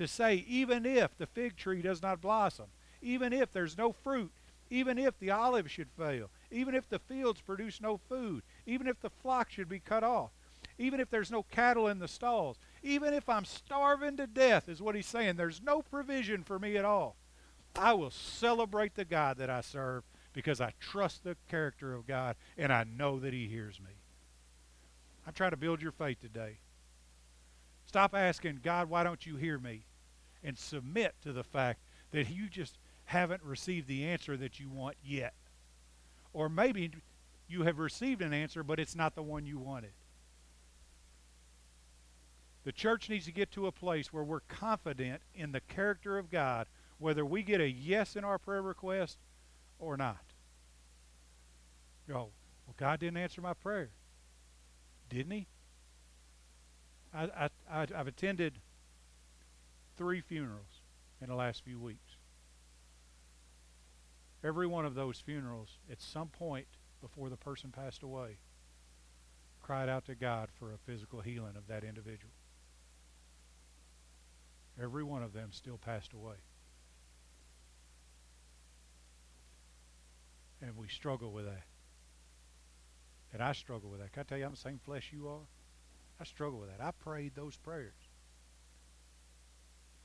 To 0.00 0.08
say, 0.08 0.46
even 0.48 0.86
if 0.86 1.14
the 1.18 1.26
fig 1.26 1.58
tree 1.58 1.82
does 1.82 2.00
not 2.00 2.22
blossom, 2.22 2.68
even 3.02 3.34
if 3.34 3.52
there's 3.52 3.76
no 3.76 3.92
fruit, 3.92 4.32
even 4.70 4.96
if 4.96 5.18
the 5.18 5.30
olive 5.30 5.70
should 5.70 5.90
fail, 5.90 6.30
even 6.50 6.74
if 6.74 6.88
the 6.88 7.00
fields 7.00 7.42
produce 7.42 7.82
no 7.82 8.00
food, 8.08 8.42
even 8.64 8.86
if 8.86 8.98
the 8.98 9.10
flock 9.10 9.50
should 9.50 9.68
be 9.68 9.78
cut 9.78 10.02
off, 10.02 10.30
even 10.78 11.00
if 11.00 11.10
there's 11.10 11.30
no 11.30 11.42
cattle 11.42 11.86
in 11.86 11.98
the 11.98 12.08
stalls, 12.08 12.58
even 12.82 13.12
if 13.12 13.28
I'm 13.28 13.44
starving 13.44 14.16
to 14.16 14.26
death, 14.26 14.70
is 14.70 14.80
what 14.80 14.94
he's 14.94 15.04
saying. 15.04 15.36
There's 15.36 15.60
no 15.60 15.82
provision 15.82 16.44
for 16.44 16.58
me 16.58 16.78
at 16.78 16.86
all. 16.86 17.16
I 17.76 17.92
will 17.92 18.10
celebrate 18.10 18.94
the 18.94 19.04
God 19.04 19.36
that 19.36 19.50
I 19.50 19.60
serve 19.60 20.04
because 20.32 20.62
I 20.62 20.72
trust 20.80 21.24
the 21.24 21.36
character 21.50 21.92
of 21.92 22.06
God 22.06 22.36
and 22.56 22.72
I 22.72 22.84
know 22.84 23.20
that 23.20 23.34
he 23.34 23.48
hears 23.48 23.78
me. 23.78 23.92
I'm 25.26 25.34
trying 25.34 25.50
to 25.50 25.58
build 25.58 25.82
your 25.82 25.92
faith 25.92 26.22
today. 26.22 26.60
Stop 27.84 28.14
asking, 28.14 28.60
God, 28.62 28.88
why 28.88 29.02
don't 29.02 29.26
you 29.26 29.36
hear 29.36 29.58
me? 29.58 29.84
And 30.42 30.58
submit 30.58 31.14
to 31.22 31.32
the 31.32 31.44
fact 31.44 31.80
that 32.12 32.30
you 32.30 32.48
just 32.48 32.78
haven't 33.04 33.42
received 33.42 33.88
the 33.88 34.04
answer 34.04 34.36
that 34.36 34.58
you 34.58 34.68
want 34.68 34.96
yet. 35.04 35.34
Or 36.32 36.48
maybe 36.48 36.90
you 37.48 37.64
have 37.64 37.78
received 37.78 38.22
an 38.22 38.32
answer, 38.32 38.62
but 38.62 38.78
it's 38.78 38.94
not 38.94 39.14
the 39.14 39.22
one 39.22 39.44
you 39.44 39.58
wanted. 39.58 39.92
The 42.64 42.72
church 42.72 43.08
needs 43.08 43.24
to 43.24 43.32
get 43.32 43.50
to 43.52 43.66
a 43.66 43.72
place 43.72 44.12
where 44.12 44.22
we're 44.22 44.40
confident 44.40 45.22
in 45.34 45.52
the 45.52 45.60
character 45.60 46.18
of 46.18 46.30
God, 46.30 46.68
whether 46.98 47.24
we 47.24 47.42
get 47.42 47.60
a 47.60 47.68
yes 47.68 48.16
in 48.16 48.24
our 48.24 48.38
prayer 48.38 48.62
request 48.62 49.18
or 49.78 49.96
not. 49.96 50.20
Go, 52.06 52.30
well, 52.66 52.74
God 52.76 53.00
didn't 53.00 53.16
answer 53.16 53.40
my 53.40 53.54
prayer. 53.54 53.90
Didn't 55.08 55.32
He? 55.32 55.46
I, 57.12 57.48
I, 57.70 57.86
I've 57.94 58.06
attended 58.06 58.58
three 60.00 60.22
funerals 60.22 60.80
in 61.20 61.28
the 61.28 61.34
last 61.34 61.62
few 61.62 61.78
weeks. 61.78 62.16
Every 64.42 64.66
one 64.66 64.86
of 64.86 64.94
those 64.94 65.20
funerals, 65.20 65.76
at 65.92 66.00
some 66.00 66.28
point, 66.28 66.64
before 67.02 67.28
the 67.28 67.36
person 67.36 67.70
passed 67.70 68.02
away, 68.02 68.38
cried 69.60 69.90
out 69.90 70.06
to 70.06 70.14
God 70.14 70.48
for 70.58 70.72
a 70.72 70.78
physical 70.78 71.20
healing 71.20 71.54
of 71.54 71.66
that 71.68 71.84
individual. 71.84 72.32
Every 74.82 75.04
one 75.04 75.22
of 75.22 75.34
them 75.34 75.50
still 75.52 75.76
passed 75.76 76.14
away. 76.14 76.36
And 80.62 80.78
we 80.78 80.88
struggle 80.88 81.30
with 81.30 81.44
that. 81.44 81.64
And 83.34 83.42
I 83.42 83.52
struggle 83.52 83.90
with 83.90 84.00
that. 84.00 84.14
Can 84.14 84.20
I 84.20 84.24
tell 84.24 84.38
you 84.38 84.46
I'm 84.46 84.52
the 84.52 84.56
same 84.56 84.80
flesh 84.82 85.10
you 85.12 85.28
are? 85.28 85.46
I 86.18 86.24
struggle 86.24 86.58
with 86.58 86.70
that. 86.70 86.82
I 86.82 86.90
prayed 86.92 87.34
those 87.34 87.58
prayers. 87.58 88.09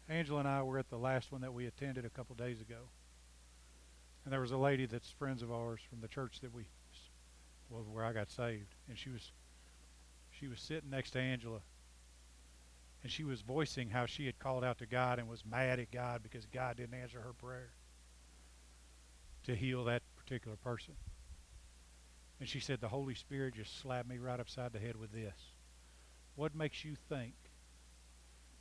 Angela 0.07 0.39
and 0.39 0.47
I 0.47 0.61
were 0.61 0.77
at 0.77 0.89
the 0.89 0.97
last 0.97 1.31
one 1.31 1.41
that 1.41 1.53
we 1.53 1.65
attended 1.65 2.05
a 2.05 2.09
couple 2.09 2.35
days 2.35 2.61
ago. 2.61 2.89
And 4.23 4.33
there 4.33 4.41
was 4.41 4.51
a 4.51 4.57
lady 4.57 4.85
that's 4.85 5.09
friends 5.11 5.41
of 5.41 5.51
ours 5.51 5.81
from 5.89 6.01
the 6.01 6.07
church 6.07 6.39
that 6.41 6.53
we 6.53 6.65
well 7.69 7.85
where 7.91 8.05
I 8.05 8.13
got 8.13 8.29
saved. 8.29 8.75
And 8.87 8.97
she 8.97 9.09
was 9.09 9.31
she 10.31 10.47
was 10.47 10.59
sitting 10.59 10.89
next 10.89 11.11
to 11.11 11.19
Angela 11.19 11.61
and 13.05 13.11
she 13.11 13.23
was 13.23 13.41
voicing 13.41 13.91
how 13.91 14.07
she 14.07 14.25
had 14.25 14.39
called 14.39 14.63
out 14.63 14.79
to 14.79 14.87
God 14.87 15.19
and 15.19 15.29
was 15.29 15.45
mad 15.45 15.79
at 15.79 15.91
God 15.91 16.23
because 16.23 16.47
God 16.47 16.77
didn't 16.77 16.99
answer 16.99 17.21
her 17.21 17.33
prayer 17.33 17.69
to 19.43 19.55
heal 19.55 19.83
that 19.83 20.01
particular 20.17 20.57
person. 20.57 20.95
And 22.39 22.49
she 22.49 22.59
said, 22.59 22.81
The 22.81 22.87
Holy 22.87 23.13
Spirit 23.13 23.53
just 23.53 23.79
slapped 23.79 24.09
me 24.09 24.17
right 24.17 24.39
upside 24.39 24.73
the 24.73 24.79
head 24.79 24.95
with 24.95 25.11
this. 25.11 25.35
What 26.35 26.55
makes 26.55 26.83
you 26.83 26.95
think 27.07 27.35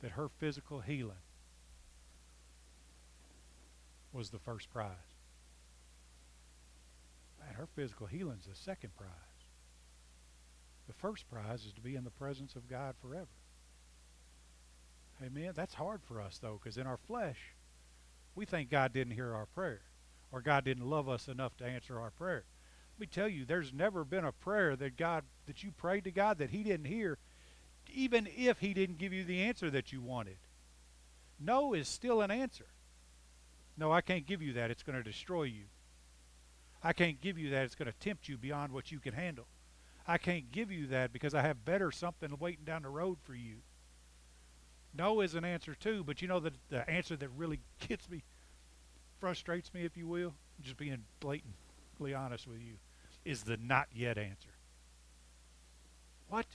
that 0.01 0.11
her 0.11 0.29
physical 0.29 0.79
healing 0.79 1.24
was 4.15 4.29
the 4.29 4.39
first 4.39 4.71
prize? 4.71 4.89
Man, 7.39 7.53
her 7.55 7.67
physical 7.75 8.07
healing 8.07 8.37
is 8.39 8.47
the 8.47 8.55
second 8.55 8.95
prize. 8.95 9.11
The 10.87 10.93
first 10.93 11.29
prize 11.29 11.65
is 11.65 11.73
to 11.73 11.81
be 11.81 11.95
in 11.95 12.03
the 12.03 12.11
presence 12.11 12.55
of 12.55 12.69
God 12.69 12.95
forever. 13.01 13.27
Amen. 15.23 15.51
That's 15.55 15.73
hard 15.73 16.01
for 16.03 16.21
us, 16.21 16.37
though, 16.37 16.59
because 16.61 16.77
in 16.77 16.87
our 16.87 16.97
flesh, 16.97 17.37
we 18.35 18.45
think 18.45 18.69
God 18.69 18.93
didn't 18.93 19.13
hear 19.13 19.33
our 19.33 19.45
prayer 19.47 19.81
or 20.31 20.41
God 20.41 20.65
didn't 20.65 20.89
love 20.89 21.07
us 21.07 21.27
enough 21.27 21.55
to 21.57 21.65
answer 21.65 21.99
our 21.99 22.11
prayer. 22.11 22.43
Let 22.95 22.99
me 22.99 23.07
tell 23.07 23.27
you, 23.27 23.45
there's 23.45 23.73
never 23.73 24.03
been 24.03 24.25
a 24.25 24.31
prayer 24.31 24.75
that 24.75 24.97
God 24.97 25.23
that 25.47 25.63
you 25.63 25.71
prayed 25.71 26.05
to 26.05 26.11
God 26.11 26.37
that 26.37 26.49
He 26.49 26.63
didn't 26.63 26.87
hear, 26.87 27.17
even 27.93 28.27
if 28.35 28.59
He 28.59 28.73
didn't 28.73 28.97
give 28.97 29.13
you 29.13 29.23
the 29.23 29.43
answer 29.43 29.69
that 29.69 29.91
you 29.91 30.01
wanted. 30.01 30.37
No 31.39 31.73
is 31.73 31.87
still 31.87 32.21
an 32.21 32.31
answer. 32.31 32.67
No, 33.77 33.91
I 33.91 34.01
can't 34.01 34.25
give 34.25 34.41
you 34.41 34.53
that. 34.53 34.71
It's 34.71 34.83
going 34.83 34.97
to 34.97 35.03
destroy 35.03 35.43
you. 35.43 35.65
I 36.83 36.93
can't 36.93 37.19
give 37.19 37.37
you 37.37 37.49
that. 37.49 37.65
It's 37.65 37.75
going 37.75 37.91
to 37.91 37.97
tempt 37.99 38.29
you 38.29 38.37
beyond 38.37 38.71
what 38.71 38.91
you 38.91 38.99
can 38.99 39.13
handle. 39.13 39.47
I 40.07 40.17
can't 40.17 40.51
give 40.51 40.71
you 40.71 40.87
that 40.87 41.11
because 41.11 41.33
I 41.33 41.41
have 41.41 41.65
better 41.65 41.91
something 41.91 42.37
waiting 42.39 42.63
down 42.63 42.83
the 42.83 42.89
road 42.89 43.17
for 43.23 43.33
you. 43.33 43.57
No 44.93 45.21
is 45.21 45.35
an 45.35 45.43
answer 45.43 45.75
too, 45.75 46.03
but 46.03 46.21
you 46.21 46.27
know 46.27 46.39
the 46.39 46.53
the 46.69 46.89
answer 46.89 47.15
that 47.17 47.29
really 47.29 47.59
gets 47.87 48.09
me 48.09 48.23
frustrates 49.19 49.73
me, 49.73 49.83
if 49.83 49.97
you 49.97 50.07
will, 50.07 50.33
just 50.61 50.77
being 50.77 51.03
blatantly 51.19 52.13
honest 52.13 52.47
with 52.47 52.61
you, 52.61 52.75
is 53.25 53.43
the 53.43 53.57
not 53.57 53.87
yet 53.93 54.17
answer. 54.17 54.49
What? 56.29 56.45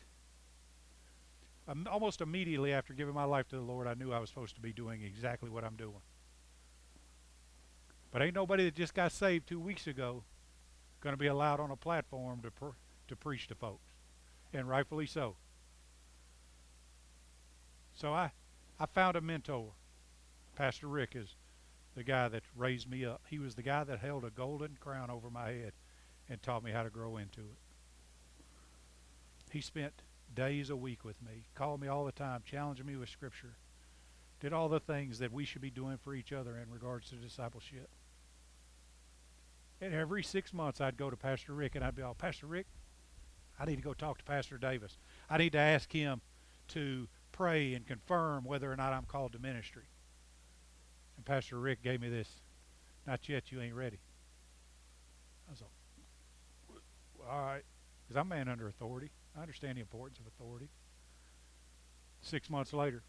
Um, 1.69 1.87
almost 1.91 2.21
immediately 2.21 2.73
after 2.73 2.93
giving 2.95 3.15
my 3.15 3.25
life 3.25 3.49
to 3.49 3.57
the 3.57 3.63
Lord, 3.63 3.87
I 3.87 3.95
knew 3.95 4.13
I 4.13 4.19
was 4.19 4.29
supposed 4.29 4.55
to 4.55 4.61
be 4.61 4.73
doing 4.73 5.03
exactly 5.03 5.51
what 5.51 5.65
I'm 5.65 5.77
doing. 5.77 6.01
But 8.13 8.23
ain't 8.23 8.35
nobody 8.35 8.65
that 8.65 8.75
just 8.75 8.95
got 8.95 9.13
saved 9.13 9.47
two 9.47 9.61
weeks 9.61 9.87
ago 9.87 10.25
going 11.01 11.13
to 11.13 11.19
be 11.19 11.29
allowed 11.29 11.61
on 11.61 11.71
a 11.71 11.77
platform 11.77 12.43
to 12.43 12.51
to 13.09 13.17
preach 13.17 13.49
to 13.49 13.55
folks, 13.55 13.93
and 14.53 14.69
rightfully 14.69 15.07
so. 15.07 15.37
So 17.95 18.13
I, 18.13 18.33
I 18.79 18.87
found 18.87 19.17
a 19.17 19.21
mentor. 19.21 19.73
Pastor 20.57 20.87
Rick 20.87 21.13
is 21.15 21.35
the 21.95 22.05
guy 22.05 22.29
that 22.29 22.43
raised 22.57 22.89
me 22.89 23.05
up. 23.05 23.23
He 23.29 23.39
was 23.39 23.55
the 23.55 23.63
guy 23.63 23.85
that 23.85 23.99
held 23.99 24.25
a 24.25 24.31
golden 24.31 24.77
crown 24.81 25.11
over 25.11 25.31
my 25.31 25.49
head 25.49 25.73
and 26.29 26.43
taught 26.43 26.63
me 26.63 26.71
how 26.71 26.83
to 26.83 26.91
grow 26.91 27.17
into 27.17 27.41
it. 27.41 27.59
He 29.51 29.61
spent 29.61 30.03
days 30.35 30.71
a 30.71 30.77
week 30.77 31.05
with 31.05 31.21
me, 31.21 31.45
called 31.55 31.81
me 31.81 31.89
all 31.89 32.05
the 32.05 32.13
time, 32.13 32.43
challenging 32.45 32.87
me 32.87 32.97
with 32.97 33.09
Scripture, 33.09 33.57
did 34.39 34.53
all 34.53 34.69
the 34.69 34.81
things 34.81 35.19
that 35.19 35.33
we 35.33 35.45
should 35.45 35.63
be 35.63 35.71
doing 35.71 35.99
for 35.99 36.15
each 36.15 36.33
other 36.33 36.57
in 36.57 36.71
regards 36.71 37.11
to 37.11 37.17
discipleship. 37.17 37.91
And 39.81 39.95
every 39.95 40.23
six 40.23 40.53
months, 40.53 40.81
I'd 40.81 40.97
go 40.97 41.09
to 41.09 41.17
Pastor 41.17 41.55
Rick 41.55 41.75
and 41.75 41.85
I'd 41.85 41.97
be 41.97 42.03
all, 42.03 42.15
Pastor 42.15 42.47
Rick, 42.47 42.67
I 43.59 43.65
need 43.65 43.77
to 43.77 43.83
go 43.83 43.95
talk 43.95 44.19
to 44.19 44.25
Pastor 44.25 44.59
Davis. 44.59 44.99
I 45.29 45.39
need 45.39 45.53
to 45.53 45.59
ask 45.59 45.91
him 45.93 46.21
to 46.69 47.09
pray 47.33 47.75
and 47.75 47.87
confirm 47.87 48.45
whether 48.45 48.71
or 48.71 48.77
not 48.77 48.93
I'm 48.93 49.05
called 49.05 49.33
to 49.33 49.39
ministry. 49.39 49.85
And 51.17 51.25
Pastor 51.25 51.59
Rick 51.59 51.83
gave 51.83 52.01
me 52.01 52.09
this, 52.09 52.29
not 53.07 53.29
yet, 53.29 53.51
you 53.51 53.61
ain't 53.61 53.75
ready. 53.75 53.99
I 55.49 55.53
was 55.53 55.61
like, 55.61 56.81
all 57.31 57.41
right, 57.41 57.63
because 58.07 58.19
I'm 58.19 58.33
a 58.33 58.35
man 58.35 58.49
under 58.49 58.69
authority. 58.69 59.11
I 59.37 59.43
understand 59.43 59.77
the 59.77 59.83
importance 59.83 60.19
of 60.19 60.27
authority. 60.27 60.69
Six 62.23 62.51
months 62.51 62.73
later, 62.73 63.03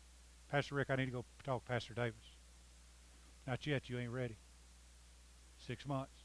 Pastor 0.51 0.75
Rick, 0.75 0.89
I 0.89 0.95
need 0.95 1.05
to 1.05 1.11
go 1.11 1.25
talk 1.43 1.65
to 1.65 1.71
Pastor 1.71 1.93
Davis. 1.93 2.35
Not 3.47 3.65
yet, 3.65 3.89
you 3.89 3.99
ain't 3.99 4.11
ready. 4.11 4.37
Six 5.57 5.85
months. 5.87 6.20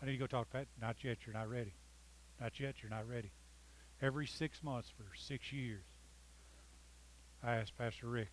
I 0.00 0.06
need 0.06 0.12
to 0.12 0.18
go 0.18 0.26
talk 0.26 0.50
to 0.50 0.58
Pat. 0.58 0.66
Not 0.80 1.02
yet, 1.02 1.18
you're 1.26 1.34
not 1.34 1.48
ready. 1.48 1.74
Not 2.40 2.58
yet, 2.60 2.76
you're 2.82 2.90
not 2.90 3.08
ready. 3.08 3.30
Every 4.02 4.26
six 4.26 4.62
months 4.62 4.90
for 4.90 5.04
six 5.16 5.52
years, 5.52 5.84
I 7.42 7.56
asked 7.56 7.78
Pastor 7.78 8.08
Rick, 8.08 8.28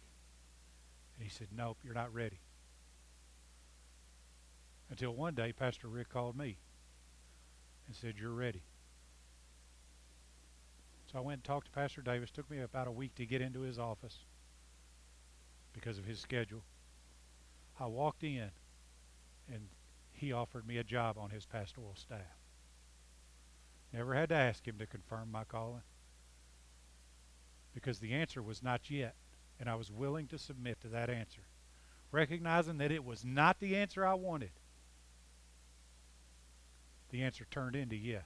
and 1.15 1.23
he 1.23 1.29
said, 1.29 1.47
Nope, 1.55 1.77
you're 1.83 1.93
not 1.93 2.13
ready. 2.13 2.39
Until 4.89 5.11
one 5.11 5.33
day, 5.33 5.53
Pastor 5.53 5.87
Rick 5.87 6.09
called 6.09 6.37
me 6.37 6.57
and 7.87 7.95
said, 7.95 8.15
You're 8.19 8.31
ready. 8.31 8.63
So 11.11 11.19
I 11.19 11.21
went 11.21 11.37
and 11.37 11.43
talked 11.43 11.67
to 11.67 11.71
Pastor 11.71 12.01
Davis. 12.01 12.31
Took 12.31 12.49
me 12.49 12.59
about 12.59 12.87
a 12.87 12.91
week 12.91 13.15
to 13.15 13.25
get 13.25 13.41
into 13.41 13.61
his 13.61 13.79
office 13.79 14.17
because 15.71 15.97
of 15.97 16.05
his 16.05 16.19
schedule. 16.19 16.63
I 17.79 17.85
walked 17.85 18.23
in, 18.23 18.49
and 19.51 19.67
he 20.23 20.31
offered 20.31 20.65
me 20.65 20.77
a 20.77 20.83
job 20.83 21.17
on 21.17 21.31
his 21.31 21.45
pastoral 21.45 21.95
staff. 21.95 22.39
Never 23.91 24.13
had 24.13 24.29
to 24.29 24.35
ask 24.35 24.65
him 24.65 24.77
to 24.79 24.87
confirm 24.87 25.29
my 25.31 25.43
calling 25.43 25.83
because 27.73 27.99
the 27.99 28.13
answer 28.13 28.41
was 28.41 28.63
not 28.63 28.89
yet, 28.89 29.15
and 29.59 29.69
I 29.69 29.75
was 29.75 29.91
willing 29.91 30.27
to 30.27 30.37
submit 30.37 30.79
to 30.81 30.87
that 30.89 31.09
answer, 31.09 31.41
recognizing 32.11 32.77
that 32.77 32.91
it 32.91 33.03
was 33.03 33.25
not 33.25 33.59
the 33.59 33.75
answer 33.75 34.05
I 34.05 34.13
wanted. 34.13 34.51
The 37.09 37.21
answer 37.21 37.45
turned 37.51 37.75
into 37.75 37.95
yes. 37.95 38.25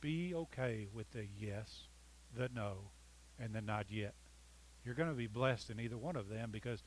Be 0.00 0.34
okay 0.34 0.88
with 0.92 1.10
the 1.12 1.26
yes, 1.38 1.82
the 2.36 2.50
no, 2.54 2.90
and 3.38 3.54
the 3.54 3.60
not 3.60 3.86
yet. 3.90 4.14
You're 4.84 4.94
going 4.94 5.10
to 5.10 5.14
be 5.14 5.26
blessed 5.26 5.70
in 5.70 5.80
either 5.80 5.98
one 5.98 6.16
of 6.16 6.28
them 6.28 6.50
because 6.50 6.82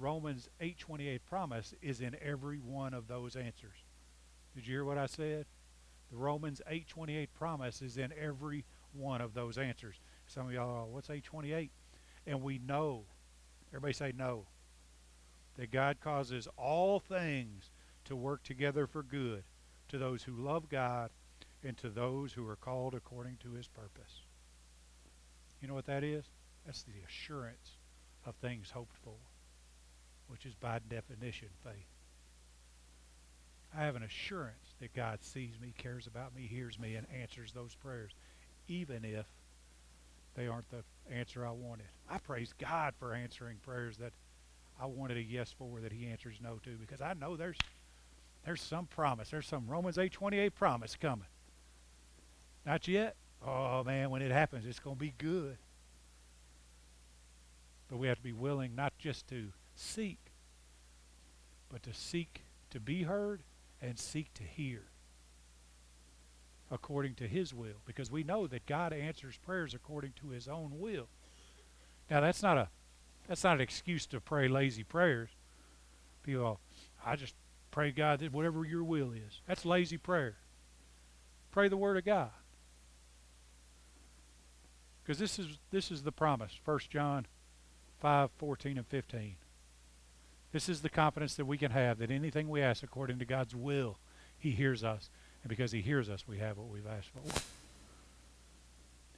Romans 0.00 0.48
8:28 0.60 1.24
promise 1.26 1.74
is 1.82 2.00
in 2.00 2.16
every 2.20 2.58
one 2.58 2.94
of 2.94 3.06
those 3.06 3.36
answers. 3.36 3.84
Did 4.54 4.66
you 4.66 4.74
hear 4.74 4.84
what 4.84 4.98
I 4.98 5.06
said? 5.06 5.46
The 6.10 6.16
Romans 6.16 6.62
8:28 6.66 7.32
promise 7.34 7.82
is 7.82 7.96
in 7.96 8.12
every 8.12 8.64
one 8.92 9.20
of 9.20 9.34
those 9.34 9.58
answers. 9.58 10.00
Some 10.26 10.46
of 10.46 10.52
y'all 10.52 10.70
are, 10.70 10.86
what's 10.86 11.10
8:28? 11.10 11.70
And 12.26 12.42
we 12.42 12.58
know, 12.58 13.04
everybody 13.68 13.92
say 13.92 14.12
no, 14.12 14.46
that 15.56 15.70
God 15.70 16.00
causes 16.00 16.48
all 16.56 16.98
things 16.98 17.70
to 18.04 18.16
work 18.16 18.42
together 18.42 18.86
for 18.86 19.02
good 19.02 19.44
to 19.88 19.98
those 19.98 20.22
who 20.22 20.32
love 20.32 20.68
God 20.68 21.10
and 21.62 21.76
to 21.78 21.90
those 21.90 22.32
who 22.32 22.48
are 22.48 22.56
called 22.56 22.94
according 22.94 23.36
to 23.38 23.52
his 23.52 23.68
purpose. 23.68 24.22
You 25.60 25.68
know 25.68 25.74
what 25.74 25.86
that 25.86 26.02
is? 26.02 26.24
That's 26.64 26.82
the 26.82 27.02
assurance 27.06 27.76
of 28.24 28.34
things 28.36 28.70
hoped 28.70 28.96
for, 28.96 29.16
which 30.30 30.46
is 30.46 30.54
by 30.54 30.78
definition 30.88 31.48
faith. 31.64 31.86
I 33.76 33.84
have 33.84 33.96
an 33.96 34.02
assurance 34.02 34.74
that 34.80 34.94
God 34.94 35.22
sees 35.22 35.60
me, 35.60 35.74
cares 35.76 36.06
about 36.06 36.34
me, 36.34 36.46
hears 36.46 36.78
me, 36.78 36.96
and 36.96 37.06
answers 37.12 37.52
those 37.52 37.74
prayers, 37.74 38.12
even 38.68 39.04
if 39.04 39.26
they 40.34 40.46
aren't 40.46 40.70
the 40.70 40.82
answer 41.12 41.46
I 41.46 41.50
wanted. 41.50 41.86
I 42.08 42.18
praise 42.18 42.52
God 42.58 42.94
for 42.98 43.14
answering 43.14 43.58
prayers 43.62 43.96
that 43.98 44.12
I 44.80 44.86
wanted 44.86 45.18
a 45.18 45.22
yes 45.22 45.54
for 45.56 45.80
that 45.80 45.92
He 45.92 46.06
answers 46.06 46.36
no 46.42 46.58
to, 46.64 46.76
because 46.76 47.00
I 47.00 47.14
know 47.14 47.36
there's 47.36 47.58
there's 48.44 48.62
some 48.62 48.86
promise. 48.86 49.30
There's 49.30 49.46
some 49.46 49.66
Romans 49.66 49.96
8:28 49.96 50.54
promise 50.54 50.96
coming. 50.96 51.26
Not 52.64 52.88
yet. 52.88 53.16
Oh 53.46 53.84
man, 53.84 54.10
when 54.10 54.22
it 54.22 54.30
happens, 54.30 54.66
it's 54.66 54.80
going 54.80 54.96
to 54.96 55.00
be 55.00 55.14
good. 55.18 55.58
But 57.88 57.98
we 57.98 58.06
have 58.08 58.18
to 58.18 58.22
be 58.22 58.32
willing 58.32 58.74
not 58.74 58.96
just 58.98 59.28
to 59.28 59.52
seek, 59.80 60.18
but 61.70 61.82
to 61.84 61.94
seek 61.94 62.42
to 62.70 62.80
be 62.80 63.04
heard 63.04 63.42
and 63.80 63.98
seek 63.98 64.32
to 64.34 64.42
hear. 64.42 64.84
according 66.70 67.14
to 67.16 67.26
his 67.26 67.52
will 67.52 67.82
because 67.84 68.10
we 68.10 68.22
know 68.22 68.46
that 68.46 68.66
God 68.66 68.92
answers 68.92 69.36
prayers 69.38 69.74
according 69.74 70.12
to 70.20 70.30
his 70.30 70.46
own 70.48 70.78
will. 70.78 71.08
Now 72.10 72.20
that's 72.20 72.42
not 72.42 72.56
a 72.58 72.68
that's 73.28 73.44
not 73.44 73.56
an 73.56 73.60
excuse 73.60 74.06
to 74.06 74.20
pray 74.20 74.48
lazy 74.48 74.82
prayers. 74.84 75.30
People, 76.22 76.60
I 77.04 77.16
just 77.16 77.34
pray 77.70 77.90
God 77.92 78.20
that 78.20 78.32
whatever 78.32 78.64
your 78.64 78.84
will 78.84 79.12
is. 79.12 79.40
That's 79.46 79.64
lazy 79.64 79.98
prayer. 79.98 80.36
Pray 81.50 81.68
the 81.68 81.76
word 81.76 81.96
of 81.96 82.04
God. 82.04 82.30
Because 85.02 85.18
this 85.18 85.38
is 85.38 85.58
this 85.70 85.90
is 85.90 86.02
the 86.02 86.12
promise. 86.12 86.58
1 86.64 86.78
John 86.88 87.26
5, 88.00 88.30
14 88.38 88.78
and 88.78 88.86
15. 88.86 89.36
This 90.52 90.68
is 90.68 90.82
the 90.82 90.88
confidence 90.88 91.34
that 91.34 91.44
we 91.44 91.58
can 91.58 91.70
have 91.70 91.98
that 91.98 92.10
anything 92.10 92.48
we 92.48 92.60
ask 92.60 92.82
according 92.82 93.18
to 93.20 93.24
God's 93.24 93.54
will, 93.54 93.98
He 94.38 94.50
hears 94.50 94.82
us. 94.82 95.08
And 95.42 95.48
because 95.48 95.72
He 95.72 95.80
hears 95.80 96.08
us, 96.08 96.26
we 96.26 96.38
have 96.38 96.58
what 96.58 96.68
we've 96.68 96.86
asked 96.86 97.10
for. 97.10 97.40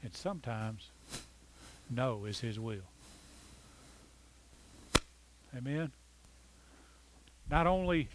And 0.03 0.15
sometimes, 0.15 0.91
no 1.91 2.25
is 2.25 2.41
His 2.41 2.61
will. 2.61 2.83
Amen? 5.57 5.93
Not 7.51 7.67
only 7.67 8.09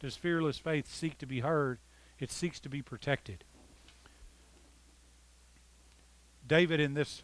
does 0.00 0.16
fearless 0.16 0.58
faith 0.58 0.92
seek 0.92 1.18
to 1.18 1.26
be 1.26 1.40
heard, 1.40 1.78
it 2.18 2.30
seeks 2.30 2.60
to 2.60 2.68
be 2.68 2.82
protected. 2.82 3.44
David, 6.46 6.80
in 6.80 6.94
this 6.94 7.22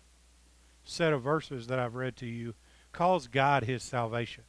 set 0.85 1.13
of 1.13 1.23
verses 1.23 1.67
that 1.67 1.79
I've 1.79 1.95
read 1.95 2.17
to 2.17 2.27
you, 2.27 2.55
calls 2.93 3.27
God 3.27 3.65
his 3.65 3.83
salvation. 3.83 4.45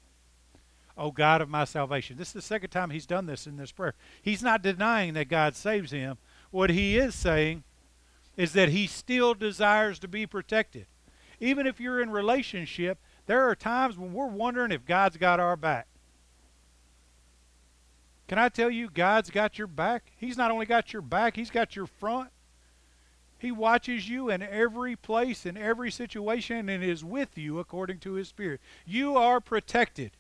O 0.98 1.12
God 1.12 1.42
of 1.42 1.50
my 1.50 1.66
salvation. 1.66 2.18
This 2.18 2.30
is 2.30 2.34
the 2.34 2.42
second 2.42 2.70
time 2.70 2.90
he's 2.90 3.06
done 3.06 3.26
this 3.26 3.48
in 3.48 3.58
this 3.58 3.72
prayer. 3.72 3.96
He's 4.22 4.44
not 4.44 4.62
denying 4.62 5.14
that 5.14 5.28
God 5.28 5.56
saves 5.56 5.92
him. 5.92 6.18
What 6.52 6.70
he 6.70 6.98
is 6.98 7.16
saying 7.16 7.64
is 8.38 8.54
that 8.54 8.70
he 8.70 8.88
still 8.88 9.34
desires 9.34 10.00
to 10.00 10.08
be 10.08 10.26
protected. 10.26 10.88
Even 11.40 11.68
if 11.68 11.80
you're 11.80 12.02
in 12.02 12.12
relationship, 12.12 12.98
there 13.26 13.48
are 13.50 13.56
times 13.56 13.98
when 13.98 14.14
we're 14.14 14.28
wondering 14.28 14.72
if 14.72 14.86
God's 14.86 15.18
got 15.18 15.40
our 15.40 15.58
back. 15.58 15.88
Can 18.28 18.40
I 18.40 18.50
tell 18.50 18.70
you, 18.70 18.90
God's 18.90 19.30
got 19.30 19.58
your 19.58 19.68
back? 19.68 20.12
He's 20.18 20.38
not 20.38 20.52
only 20.52 20.66
got 20.66 20.94
your 20.94 21.02
back, 21.02 21.36
He's 21.36 21.52
got 21.52 21.76
your 21.76 21.86
front. 21.86 22.30
He 23.38 23.52
watches 23.52 24.10
you 24.10 24.30
in 24.30 24.42
every 24.42 24.96
place, 24.96 25.46
in 25.46 25.58
every 25.58 25.92
situation, 25.92 26.70
and 26.70 26.84
is 26.84 27.04
with 27.04 27.38
you 27.38 27.60
according 27.60 28.00
to 28.00 28.14
His 28.14 28.28
Spirit. 28.28 28.62
You 28.86 29.18
are 29.18 29.40
protected. 29.40 30.12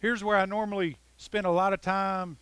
Here's 0.00 0.22
where 0.22 0.36
I 0.36 0.46
normally 0.46 0.96
spend 1.16 1.46
a 1.46 1.50
lot 1.50 1.72
of 1.72 1.80
time 1.80 2.38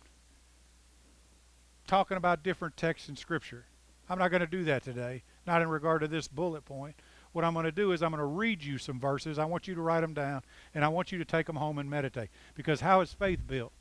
talking 1.87 2.17
about 2.17 2.43
different 2.43 2.77
texts 2.77 3.09
in 3.09 3.15
Scripture. 3.15 3.65
I'm 4.09 4.19
not 4.19 4.29
going 4.29 4.41
to 4.41 4.47
do 4.47 4.63
that 4.65 4.83
today, 4.83 5.23
not 5.45 5.61
in 5.61 5.69
regard 5.69 6.01
to 6.01 6.07
this 6.07 6.27
bullet 6.27 6.65
point. 6.65 6.95
What 7.33 7.43
I'm 7.43 7.53
going 7.53 7.65
to 7.65 7.71
do 7.71 7.91
is 7.91 8.01
I'm 8.01 8.11
going 8.11 8.19
to 8.19 8.25
read 8.25 8.63
you 8.63 8.77
some 8.77 8.99
verses. 8.99 9.37
I 9.37 9.45
want 9.45 9.67
you 9.67 9.75
to 9.75 9.81
write 9.81 10.01
them 10.01 10.13
down, 10.13 10.43
and 10.73 10.85
I 10.85 10.87
want 10.87 11.11
you 11.11 11.17
to 11.17 11.25
take 11.25 11.47
them 11.47 11.55
home 11.55 11.77
and 11.77 11.89
meditate. 11.89 12.29
Because 12.55 12.81
how 12.81 13.01
is 13.01 13.13
faith 13.13 13.39
built? 13.45 13.73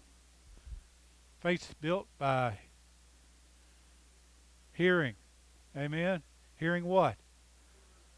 Faith's 1.40 1.74
built 1.80 2.06
by 2.18 2.58
hearing. 4.72 5.14
Amen? 5.76 6.22
Hearing 6.58 6.84
what? 6.84 7.16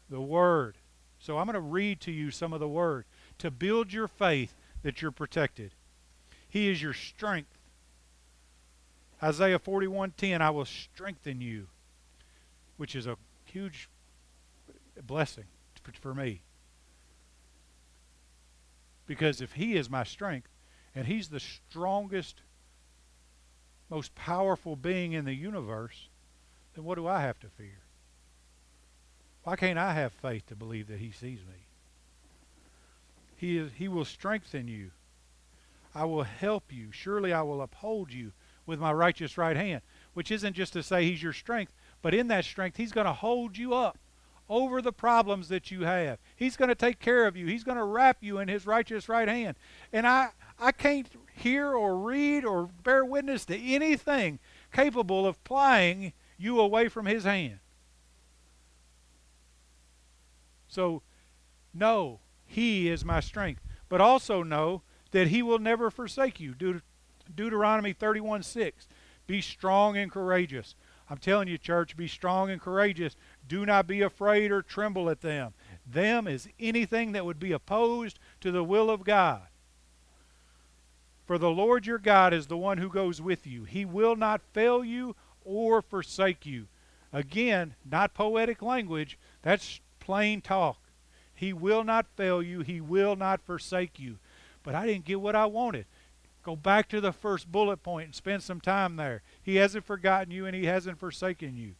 The 0.09 0.21
Word. 0.21 0.77
So 1.19 1.37
I'm 1.37 1.45
going 1.45 1.53
to 1.53 1.59
read 1.59 1.99
to 2.01 2.11
you 2.11 2.31
some 2.31 2.53
of 2.53 2.59
the 2.59 2.67
Word 2.67 3.05
to 3.37 3.51
build 3.51 3.93
your 3.93 4.07
faith 4.07 4.55
that 4.83 5.01
you're 5.01 5.11
protected. 5.11 5.73
He 6.47 6.69
is 6.69 6.81
your 6.81 6.93
strength. 6.93 7.57
Isaiah 9.21 9.59
41:10 9.59 10.41
I 10.41 10.49
will 10.49 10.65
strengthen 10.65 11.41
you, 11.41 11.67
which 12.77 12.95
is 12.95 13.05
a 13.05 13.17
huge 13.45 13.89
blessing 15.03 15.45
for, 15.81 15.91
for 15.93 16.13
me. 16.13 16.41
Because 19.05 19.41
if 19.41 19.53
he 19.53 19.75
is 19.75 19.89
my 19.89 20.03
strength 20.03 20.49
and 20.95 21.07
he's 21.07 21.29
the 21.29 21.39
strongest 21.39 22.41
most 23.89 24.13
powerful 24.13 24.75
being 24.75 25.13
in 25.13 25.25
the 25.25 25.33
universe, 25.33 26.09
then 26.75 26.83
what 26.83 26.95
do 26.95 27.07
I 27.07 27.21
have 27.21 27.39
to 27.39 27.47
fear? 27.47 27.79
Why 29.43 29.55
can't 29.55 29.79
I 29.79 29.93
have 29.93 30.13
faith 30.13 30.45
to 30.47 30.55
believe 30.55 30.87
that 30.87 30.99
he 30.99 31.11
sees 31.11 31.39
me? 31.39 31.68
He, 33.39 33.57
is, 33.57 33.71
he 33.77 33.87
will 33.87 34.03
strengthen 34.03 34.67
you. 34.67 34.91
I 35.95 36.03
will 36.03 36.23
help 36.23 36.73
you. 36.73 36.91
Surely 36.91 37.31
I 37.31 37.41
will 37.41 37.61
uphold 37.61 38.11
you 38.11 38.33
with 38.65 38.81
my 38.81 38.91
righteous 38.91 39.37
right 39.37 39.55
hand. 39.55 39.81
Which 40.13 40.29
isn't 40.29 40.55
just 40.55 40.73
to 40.73 40.83
say 40.83 41.05
he's 41.05 41.23
your 41.23 41.31
strength, 41.31 41.73
but 42.01 42.13
in 42.13 42.27
that 42.27 42.43
strength, 42.43 42.75
he's 42.75 42.91
going 42.91 43.07
to 43.07 43.13
hold 43.13 43.57
you 43.57 43.73
up 43.73 43.97
over 44.49 44.81
the 44.81 44.91
problems 44.91 45.47
that 45.47 45.71
you 45.71 45.85
have. 45.85 46.19
He's 46.35 46.57
going 46.57 46.67
to 46.67 46.75
take 46.75 46.99
care 46.99 47.27
of 47.27 47.37
you. 47.37 47.45
He's 47.45 47.63
going 47.63 47.77
to 47.77 47.83
wrap 47.85 48.17
you 48.19 48.39
in 48.39 48.49
his 48.49 48.67
righteous 48.67 49.07
right 49.07 49.29
hand. 49.29 49.55
And 49.93 50.05
I, 50.05 50.31
I 50.59 50.73
can't 50.73 51.07
hear 51.33 51.73
or 51.73 51.97
read 51.97 52.43
or 52.43 52.67
bear 52.83 53.05
witness 53.05 53.45
to 53.45 53.57
anything 53.57 54.39
capable 54.73 55.25
of 55.25 55.41
plying 55.45 56.11
you 56.37 56.59
away 56.59 56.89
from 56.89 57.05
his 57.05 57.23
hand. 57.23 57.59
So, 60.67 61.03
know 61.73 62.19
he 62.49 62.89
is 62.89 63.05
my 63.05 63.19
strength. 63.19 63.61
But 63.89 64.01
also 64.01 64.41
know 64.41 64.81
that 65.11 65.27
he 65.27 65.43
will 65.43 65.59
never 65.59 65.91
forsake 65.91 66.39
you. 66.39 66.53
Deut- 66.55 66.81
Deuteronomy 67.33 67.93
31 67.93 68.41
6. 68.41 68.87
Be 69.27 69.39
strong 69.39 69.95
and 69.95 70.11
courageous. 70.11 70.73
I'm 71.11 71.19
telling 71.19 71.47
you, 71.47 71.59
church, 71.59 71.95
be 71.95 72.07
strong 72.07 72.49
and 72.49 72.59
courageous. 72.59 73.15
Do 73.47 73.65
not 73.65 73.85
be 73.85 74.01
afraid 74.01 74.51
or 74.51 74.63
tremble 74.63 75.09
at 75.09 75.21
them. 75.21 75.53
Them 75.85 76.27
is 76.27 76.49
anything 76.59 77.11
that 77.11 77.25
would 77.25 77.39
be 77.39 77.51
opposed 77.51 78.19
to 78.41 78.51
the 78.51 78.63
will 78.63 78.89
of 78.89 79.03
God. 79.03 79.43
For 81.25 81.37
the 81.37 81.51
Lord 81.51 81.85
your 81.85 81.99
God 81.99 82.33
is 82.33 82.47
the 82.47 82.57
one 82.57 82.79
who 82.79 82.89
goes 82.89 83.21
with 83.21 83.45
you. 83.45 83.63
He 83.63 83.85
will 83.85 84.15
not 84.15 84.41
fail 84.41 84.83
you 84.83 85.15
or 85.43 85.83
forsake 85.83 86.47
you. 86.47 86.67
Again, 87.13 87.75
not 87.85 88.15
poetic 88.15 88.63
language, 88.63 89.19
that's 89.43 89.81
plain 89.99 90.41
talk. 90.41 90.79
He 91.39 91.53
will 91.53 91.85
not 91.85 92.05
fail 92.17 92.43
you, 92.43 92.59
He 92.59 92.81
will 92.81 93.15
not 93.15 93.39
forsake 93.41 93.97
you. 93.97 94.17
But 94.61 94.75
I 94.75 94.85
didn't 94.85 95.05
get 95.05 95.21
what 95.21 95.37
I 95.37 95.45
wanted. 95.45 95.85
Go 96.43 96.57
back 96.57 96.89
to 96.89 96.99
the 96.99 97.13
first 97.13 97.49
bullet 97.49 97.81
point 97.81 98.07
and 98.07 98.15
spend 98.15 98.43
some 98.43 98.59
time 98.59 98.97
there. 98.97 99.21
He 99.41 99.55
hasn't 99.55 99.85
forgotten 99.85 100.31
you 100.31 100.45
and 100.45 100.53
He 100.53 100.65
hasn't 100.65 100.99
forsaken 100.99 101.55
you. 101.55 101.75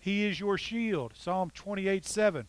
He 0.00 0.24
is 0.24 0.40
your 0.40 0.58
shield. 0.58 1.12
Psalm 1.16 1.52
28 1.54 2.04
7. 2.04 2.48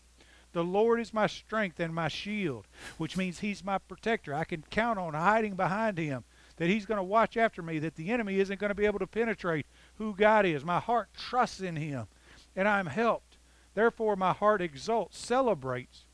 The 0.54 0.64
Lord 0.64 1.00
is 1.00 1.14
my 1.14 1.28
strength 1.28 1.80
and 1.80 1.94
my 1.94 2.08
shield, 2.08 2.66
which 2.98 3.16
means 3.16 3.40
He's 3.40 3.64
my 3.64 3.78
protector. 3.78 4.34
I 4.34 4.44
can 4.44 4.64
count 4.72 4.98
on 4.98 5.14
hiding 5.14 5.56
behind 5.56 6.00
Him, 6.00 6.24
that 6.58 6.70
He's 6.70 6.88
going 6.88 6.98
to 6.98 7.04
watch 7.04 7.38
after 7.38 7.62
me, 7.62 7.78
that 7.78 7.96
the 7.96 8.10
enemy 8.10 8.40
isn't 8.40 8.60
going 8.60 8.70
to 8.70 8.76
be 8.76 8.88
able 8.88 9.00
to 9.00 9.08
penetrate 9.08 9.68
who 10.00 10.16
God 10.16 10.48
is. 10.48 10.66
My 10.66 10.80
heart 10.80 11.10
trusts 11.16 11.62
in 11.62 11.76
Him, 11.76 12.08
and 12.56 12.68
I'm 12.68 12.88
helped. 12.88 13.38
Therefore, 13.76 14.16
my 14.16 14.34
heart 14.34 14.64
exults, 14.64 15.20
celebrates, 15.20 16.05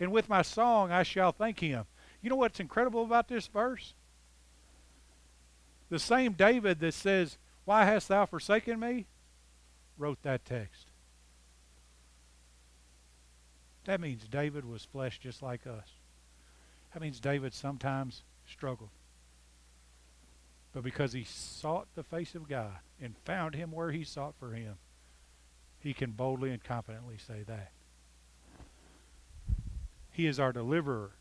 and 0.00 0.12
with 0.12 0.28
my 0.28 0.42
song 0.42 0.92
I 0.92 1.02
shall 1.02 1.32
thank 1.32 1.60
Him. 1.60 1.84
You 2.20 2.30
know 2.30 2.36
what's 2.36 2.60
incredible 2.60 3.04
about 3.04 3.28
this 3.28 3.46
verse? 3.46 3.94
The 5.88 5.98
same 5.98 6.32
David 6.32 6.80
that 6.80 6.94
says, 6.94 7.38
Why 7.64 7.84
hast 7.84 8.08
thou 8.08 8.26
forsaken 8.26 8.78
me? 8.80 9.06
wrote 9.98 10.22
that 10.22 10.44
text. 10.44 10.86
That 13.84 14.00
means 14.00 14.24
David 14.28 14.64
was 14.64 14.84
flesh 14.84 15.18
just 15.18 15.42
like 15.42 15.66
us. 15.66 15.88
That 16.92 17.00
means 17.00 17.20
David 17.20 17.52
sometimes 17.52 18.22
struggled. 18.46 18.90
But 20.72 20.84
because 20.84 21.12
he 21.12 21.24
sought 21.24 21.88
the 21.94 22.02
face 22.02 22.34
of 22.34 22.48
God 22.48 22.76
and 23.00 23.16
found 23.24 23.54
him 23.54 23.72
where 23.72 23.90
he 23.90 24.04
sought 24.04 24.34
for 24.38 24.52
him, 24.52 24.74
he 25.80 25.94
can 25.94 26.12
boldly 26.12 26.50
and 26.50 26.62
confidently 26.62 27.16
say 27.18 27.42
that. 27.46 27.72
He 30.18 30.26
is 30.26 30.40
our 30.40 30.52
deliverer. 30.52 31.12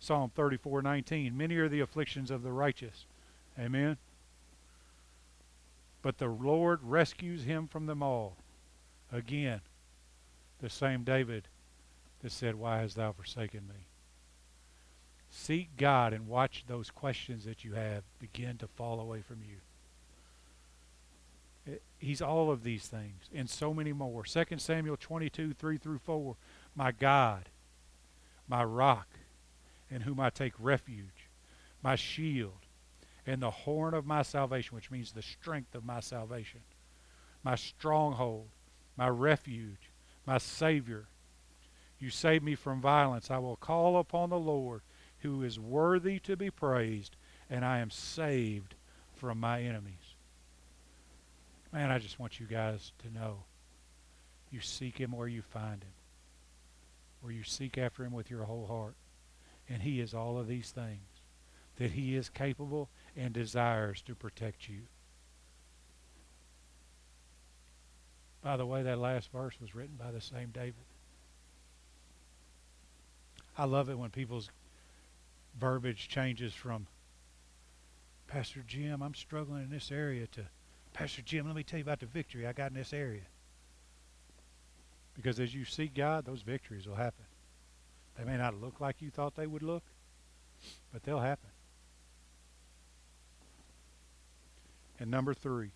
Psalm 0.00 0.30
34:19 0.34 1.36
Many 1.36 1.56
are 1.56 1.68
the 1.68 1.80
afflictions 1.80 2.30
of 2.30 2.42
the 2.42 2.50
righteous, 2.50 3.04
Amen. 3.58 3.98
But 6.00 6.16
the 6.16 6.28
Lord 6.28 6.82
rescues 6.82 7.44
him 7.44 7.66
from 7.66 7.84
them 7.84 8.02
all. 8.02 8.38
Again, 9.12 9.60
the 10.60 10.70
same 10.70 11.04
David 11.04 11.48
that 12.22 12.32
said, 12.32 12.54
Why 12.54 12.78
hast 12.78 12.96
thou 12.96 13.12
forsaken 13.12 13.68
me? 13.68 13.84
Seek 15.28 15.76
God 15.76 16.14
and 16.14 16.26
watch 16.26 16.64
those 16.66 16.90
questions 16.90 17.44
that 17.44 17.64
you 17.64 17.74
have 17.74 18.02
begin 18.18 18.56
to 18.56 18.66
fall 18.66 18.98
away 18.98 19.20
from 19.20 19.42
you. 19.42 19.58
Eh, 21.70 21.78
he's 21.98 22.22
all 22.22 22.50
of 22.50 22.64
these 22.64 22.86
things 22.86 23.28
and 23.34 23.50
so 23.50 23.74
many 23.74 23.92
more. 23.92 24.24
2 24.24 24.56
Samuel 24.56 24.96
22, 24.96 25.52
3 25.52 25.76
through 25.76 25.98
4. 25.98 26.36
My 26.74 26.92
God, 26.92 27.50
my 28.48 28.64
rock, 28.64 29.08
in 29.90 30.02
whom 30.02 30.20
I 30.20 30.30
take 30.30 30.52
refuge, 30.58 31.28
my 31.82 31.96
shield, 31.96 32.66
and 33.26 33.42
the 33.42 33.50
horn 33.50 33.94
of 33.94 34.06
my 34.06 34.22
salvation, 34.22 34.74
which 34.74 34.90
means 34.90 35.12
the 35.12 35.22
strength 35.22 35.74
of 35.74 35.84
my 35.84 36.00
salvation, 36.00 36.60
my 37.42 37.54
stronghold, 37.54 38.48
my 38.96 39.08
refuge, 39.08 39.90
my 40.26 40.38
Savior. 40.38 41.06
You 41.98 42.10
save 42.10 42.42
me 42.42 42.54
from 42.54 42.80
violence. 42.80 43.30
I 43.30 43.38
will 43.38 43.56
call 43.56 43.98
upon 43.98 44.30
the 44.30 44.38
Lord, 44.38 44.82
who 45.20 45.42
is 45.42 45.58
worthy 45.58 46.18
to 46.20 46.36
be 46.36 46.50
praised, 46.50 47.16
and 47.48 47.64
I 47.64 47.78
am 47.78 47.90
saved 47.90 48.74
from 49.14 49.40
my 49.40 49.62
enemies. 49.62 50.14
Man, 51.72 51.90
I 51.90 51.98
just 51.98 52.18
want 52.18 52.38
you 52.38 52.46
guys 52.46 52.92
to 53.00 53.12
know 53.12 53.44
you 54.50 54.60
seek 54.60 54.98
him 54.98 55.12
where 55.12 55.28
you 55.28 55.42
find 55.42 55.82
him, 55.82 55.92
where 57.20 57.32
you 57.32 57.42
seek 57.42 57.78
after 57.78 58.04
him 58.04 58.12
with 58.12 58.30
your 58.30 58.44
whole 58.44 58.66
heart. 58.66 58.94
And 59.68 59.82
he 59.82 60.00
is 60.00 60.14
all 60.14 60.38
of 60.38 60.46
these 60.46 60.70
things, 60.70 61.22
that 61.76 61.92
he 61.92 62.14
is 62.14 62.28
capable 62.28 62.88
and 63.16 63.32
desires 63.32 64.02
to 64.02 64.14
protect 64.14 64.68
you. 64.68 64.82
By 68.42 68.56
the 68.56 68.66
way, 68.66 68.84
that 68.84 68.98
last 68.98 69.32
verse 69.32 69.54
was 69.60 69.74
written 69.74 69.96
by 69.96 70.12
the 70.12 70.20
same 70.20 70.50
David. 70.52 70.84
I 73.58 73.64
love 73.64 73.88
it 73.88 73.98
when 73.98 74.10
people's 74.10 74.50
verbiage 75.58 76.08
changes 76.08 76.52
from 76.52 76.86
Pastor 78.28 78.62
Jim, 78.66 79.02
I'm 79.02 79.14
struggling 79.14 79.62
in 79.62 79.70
this 79.70 79.90
area 79.90 80.26
to 80.28 80.42
Pastor 80.92 81.22
Jim, 81.22 81.46
let 81.46 81.54
me 81.54 81.62
tell 81.62 81.78
you 81.78 81.84
about 81.84 82.00
the 82.00 82.06
victory 82.06 82.46
I 82.46 82.54
got 82.54 82.70
in 82.70 82.76
this 82.76 82.94
area. 82.94 83.22
Because 85.16 85.40
as 85.40 85.54
you 85.54 85.64
seek 85.64 85.94
God, 85.94 86.26
those 86.26 86.42
victories 86.42 86.86
will 86.86 86.94
happen. 86.94 87.24
They 88.18 88.24
may 88.24 88.36
not 88.36 88.60
look 88.60 88.80
like 88.80 89.00
you 89.00 89.10
thought 89.10 89.34
they 89.34 89.46
would 89.46 89.62
look, 89.62 89.82
but 90.92 91.02
they'll 91.02 91.20
happen. 91.20 91.50
And 94.98 95.10
number 95.10 95.34
three, 95.34 95.72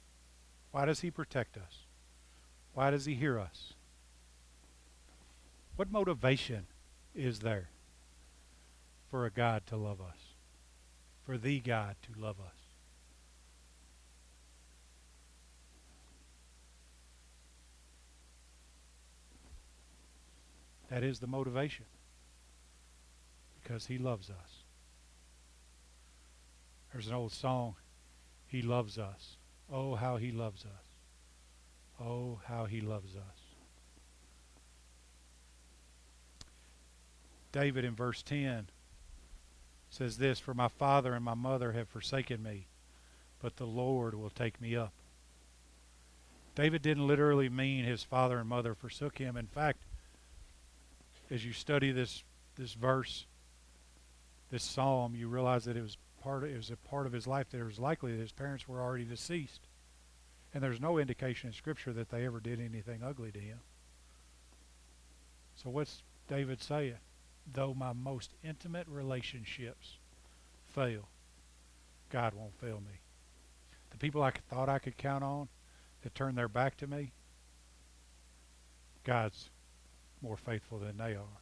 why 0.71 0.85
does 0.85 1.01
he 1.01 1.11
protect 1.11 1.57
us? 1.57 1.85
Why 2.75 2.91
does 2.91 3.07
he 3.07 3.15
hear 3.15 3.39
us? 3.39 3.75
What 5.77 5.91
motivation 5.91 6.67
is 7.15 7.41
there 7.41 7.71
for 9.11 9.27
a 9.27 9.31
God 9.31 9.67
to 9.67 9.77
love 9.77 10.01
us? 10.01 10.35
For 11.25 11.37
the 11.37 11.61
God 11.61 11.97
to 12.03 12.21
love 12.21 12.37
us? 12.41 12.60
That 20.91 21.03
is 21.03 21.21
the 21.21 21.27
motivation. 21.27 21.87
Because 23.63 23.87
he 23.87 23.99
loves 23.99 24.29
us. 24.29 24.65
There's 26.93 27.07
an 27.07 27.15
old 27.15 27.33
song, 27.33 27.77
He 28.47 28.63
loves 28.63 28.99
us. 28.99 29.37
Oh, 29.73 29.95
how 29.95 30.17
he 30.17 30.33
loves 30.33 30.65
us. 30.65 30.87
Oh, 32.01 32.41
how 32.45 32.65
he 32.65 32.81
loves 32.81 33.15
us. 33.15 33.37
David 37.53 37.85
in 37.85 37.95
verse 37.95 38.23
10 38.23 38.69
says 39.91 40.19
this 40.19 40.41
For 40.41 40.55
my 40.55 40.69
father 40.69 41.15
and 41.15 41.25
my 41.25 41.35
mother 41.35 41.73
have 41.73 41.89
forsaken 41.89 42.43
me, 42.43 42.67
but 43.41 43.57
the 43.57 43.67
Lord 43.67 44.15
will 44.15 44.31
take 44.31 44.61
me 44.61 44.75
up. 44.75 44.93
David 46.57 46.83
didn't 46.83 47.07
literally 47.07 47.49
mean 47.49 47.85
his 47.85 48.03
father 48.03 48.39
and 48.39 48.49
mother 48.49 48.75
forsook 48.75 49.19
him. 49.19 49.37
In 49.37 49.47
fact, 49.47 49.85
as 51.31 51.45
you 51.45 51.53
study 51.53 51.93
this 51.93 52.25
this 52.57 52.75
verse, 52.75 53.27
this 54.51 54.65
psalm, 54.65 55.15
you 55.15 55.29
realize 55.29 55.65
that 55.65 55.77
it 55.77 55.83
was 55.83 55.97
part 56.23 56.45
of, 56.45 56.51
it 56.51 56.57
was 56.57 56.71
a 56.71 56.77
part 56.77 57.07
of 57.07 57.13
his 57.13 57.27
life 57.27 57.49
that 57.51 57.59
it 57.59 57.65
was 57.65 57.79
likely 57.79 58.13
that 58.13 58.21
his 58.21 58.33
parents 58.33 58.69
were 58.69 58.83
already 58.83 59.05
deceased. 59.05 59.61
And 60.53 60.63
there's 60.63 60.81
no 60.81 60.99
indication 60.99 61.49
in 61.49 61.55
Scripture 61.55 61.93
that 61.93 62.11
they 62.11 62.27
ever 62.27 62.41
did 62.41 62.61
anything 62.61 63.03
ugly 63.03 63.31
to 63.33 63.39
him. 63.39 63.61
So 65.57 65.71
what's 65.71 66.03
David 66.29 66.63
saying? 66.63 66.97
Though 67.51 67.73
my 67.73 67.93
most 67.93 68.35
intimate 68.45 68.87
relationships 68.89 69.97
fail, 70.75 71.09
God 72.11 72.35
won't 72.35 72.59
fail 72.61 72.81
me. 72.81 73.01
The 73.91 73.97
people 73.97 74.23
I 74.23 74.33
thought 74.51 74.69
I 74.69 74.79
could 74.79 74.97
count 74.97 75.25
on 75.25 75.49
that 76.03 76.15
turned 76.15 76.37
their 76.37 76.49
back 76.49 76.77
to 76.79 76.87
me, 76.87 77.13
God's 79.05 79.51
more 80.23 80.37
faithful 80.37 80.79
than 80.79 80.97
they 80.97 81.15
are. 81.15 81.41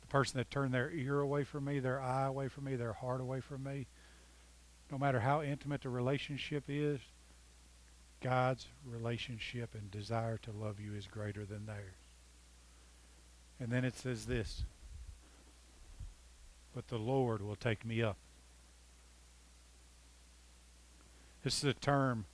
The 0.00 0.06
person 0.08 0.38
that 0.38 0.50
turned 0.50 0.74
their 0.74 0.90
ear 0.90 1.20
away 1.20 1.44
from 1.44 1.64
me, 1.64 1.78
their 1.78 2.00
eye 2.00 2.26
away 2.26 2.48
from 2.48 2.64
me, 2.64 2.76
their 2.76 2.92
heart 2.92 3.20
away 3.20 3.40
from 3.40 3.64
me, 3.64 3.86
no 4.90 4.98
matter 4.98 5.20
how 5.20 5.42
intimate 5.42 5.82
the 5.82 5.88
relationship 5.88 6.64
is, 6.68 7.00
God's 8.20 8.66
relationship 8.84 9.74
and 9.74 9.90
desire 9.90 10.36
to 10.38 10.52
love 10.52 10.78
you 10.80 10.94
is 10.94 11.06
greater 11.06 11.44
than 11.44 11.66
theirs. 11.66 11.94
And 13.58 13.70
then 13.70 13.84
it 13.84 13.96
says 13.96 14.26
this 14.26 14.64
But 16.74 16.88
the 16.88 16.98
Lord 16.98 17.42
will 17.42 17.56
take 17.56 17.84
me 17.84 18.02
up. 18.02 18.16
This 21.42 21.58
is 21.58 21.64
a 21.64 21.74
term 21.74 22.26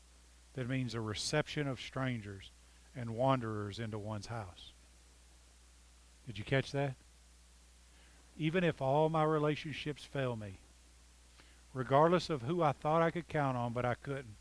that 0.54 0.68
means 0.68 0.94
a 0.94 1.00
reception 1.00 1.68
of 1.68 1.80
strangers 1.80 2.50
and 2.96 3.10
wanderers 3.10 3.78
into 3.78 3.98
one's 3.98 4.26
house. 4.26 4.72
Did 6.26 6.38
you 6.38 6.44
catch 6.44 6.72
that? 6.72 6.94
Even 8.36 8.64
if 8.64 8.82
all 8.82 9.08
my 9.08 9.24
relationships 9.24 10.04
fail 10.04 10.36
me, 10.36 10.58
regardless 11.72 12.28
of 12.28 12.42
who 12.42 12.62
I 12.62 12.72
thought 12.72 13.02
I 13.02 13.10
could 13.10 13.28
count 13.28 13.56
on, 13.56 13.72
but 13.72 13.84
I 13.84 13.94
couldn't, 13.94 14.36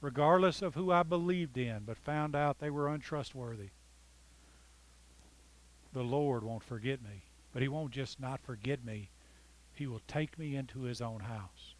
regardless 0.00 0.62
of 0.62 0.74
who 0.74 0.90
I 0.90 1.02
believed 1.02 1.58
in, 1.58 1.82
but 1.84 1.98
found 1.98 2.34
out 2.34 2.58
they 2.58 2.70
were 2.70 2.88
untrustworthy, 2.88 3.68
the 5.92 6.02
Lord 6.02 6.42
won't 6.42 6.64
forget 6.64 7.02
me. 7.02 7.22
But 7.52 7.62
He 7.62 7.68
won't 7.68 7.92
just 7.92 8.20
not 8.20 8.40
forget 8.40 8.84
me, 8.84 9.10
He 9.74 9.86
will 9.86 10.02
take 10.06 10.38
me 10.38 10.56
into 10.56 10.82
His 10.82 11.00
own 11.00 11.20
house. 11.20 11.74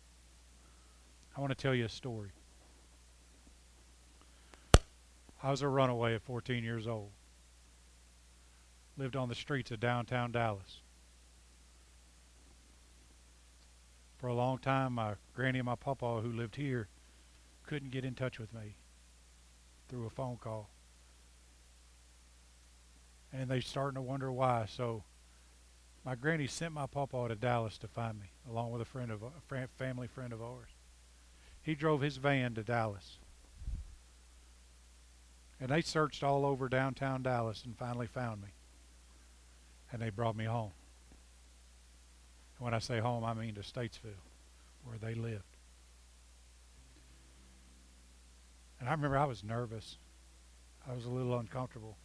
I 1.36 1.40
want 1.40 1.50
to 1.50 1.62
tell 1.62 1.74
you 1.74 1.84
a 1.84 1.90
story. 1.90 2.30
I 5.42 5.50
was 5.50 5.62
a 5.62 5.68
runaway 5.68 6.14
at 6.14 6.22
14 6.22 6.64
years 6.64 6.86
old 6.86 7.10
lived 8.98 9.14
on 9.14 9.28
the 9.28 9.34
streets 9.34 9.70
of 9.70 9.78
downtown 9.78 10.32
Dallas. 10.32 10.80
For 14.18 14.26
a 14.26 14.34
long 14.34 14.58
time, 14.58 14.94
my 14.94 15.14
granny 15.34 15.60
and 15.60 15.66
my 15.66 15.76
papa, 15.76 16.20
who 16.20 16.32
lived 16.32 16.56
here, 16.56 16.88
couldn't 17.64 17.92
get 17.92 18.04
in 18.04 18.14
touch 18.14 18.40
with 18.40 18.52
me 18.52 18.74
through 19.88 20.06
a 20.06 20.10
phone 20.10 20.36
call. 20.36 20.68
And 23.32 23.48
they 23.48 23.60
starting 23.60 23.94
to 23.94 24.02
wonder 24.02 24.32
why. 24.32 24.66
So 24.68 25.04
my 26.04 26.16
granny 26.16 26.48
sent 26.48 26.72
my 26.74 26.86
papa 26.86 27.28
to 27.28 27.36
Dallas 27.36 27.78
to 27.78 27.86
find 27.86 28.18
me, 28.18 28.26
along 28.50 28.72
with 28.72 28.82
a 28.82 28.86
friend 28.86 29.12
of 29.12 29.22
a 29.22 29.68
family 29.78 30.08
friend 30.08 30.32
of 30.32 30.42
ours. 30.42 30.70
He 31.62 31.76
drove 31.76 32.00
his 32.00 32.16
van 32.16 32.54
to 32.54 32.64
Dallas. 32.64 33.18
And 35.60 35.70
they 35.70 35.82
searched 35.82 36.24
all 36.24 36.44
over 36.44 36.68
downtown 36.68 37.22
Dallas 37.22 37.62
and 37.64 37.76
finally 37.76 38.06
found 38.06 38.42
me 38.42 38.48
and 39.92 40.02
they 40.02 40.10
brought 40.10 40.36
me 40.36 40.44
home. 40.44 40.72
And 42.56 42.64
when 42.64 42.74
I 42.74 42.78
say 42.78 42.98
home, 42.98 43.24
I 43.24 43.34
mean 43.34 43.54
to 43.54 43.60
Statesville, 43.60 44.22
where 44.84 44.98
they 45.00 45.14
lived. 45.14 45.44
And 48.80 48.88
I 48.88 48.92
remember 48.92 49.18
I 49.18 49.24
was 49.24 49.42
nervous. 49.42 49.98
I 50.88 50.94
was 50.94 51.04
a 51.04 51.10
little 51.10 51.38
uncomfortable. 51.38 51.96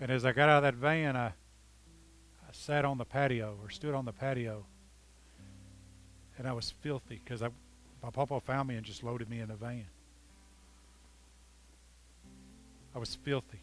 And 0.00 0.10
as 0.10 0.24
I 0.24 0.32
got 0.32 0.48
out 0.48 0.58
of 0.58 0.62
that 0.64 0.74
van, 0.74 1.16
I, 1.16 1.26
I 1.28 2.52
sat 2.52 2.84
on 2.84 2.98
the 2.98 3.04
patio 3.04 3.56
or 3.62 3.70
stood 3.70 3.94
on 3.94 4.04
the 4.04 4.12
patio. 4.12 4.66
And 6.38 6.48
I 6.48 6.52
was 6.52 6.74
filthy 6.80 7.20
because 7.22 7.40
my 7.40 8.10
papa 8.10 8.40
found 8.40 8.68
me 8.68 8.76
and 8.76 8.84
just 8.84 9.04
loaded 9.04 9.30
me 9.30 9.40
in 9.40 9.48
the 9.48 9.54
van. 9.54 9.86
I 12.94 12.98
was 12.98 13.14
filthy. 13.14 13.62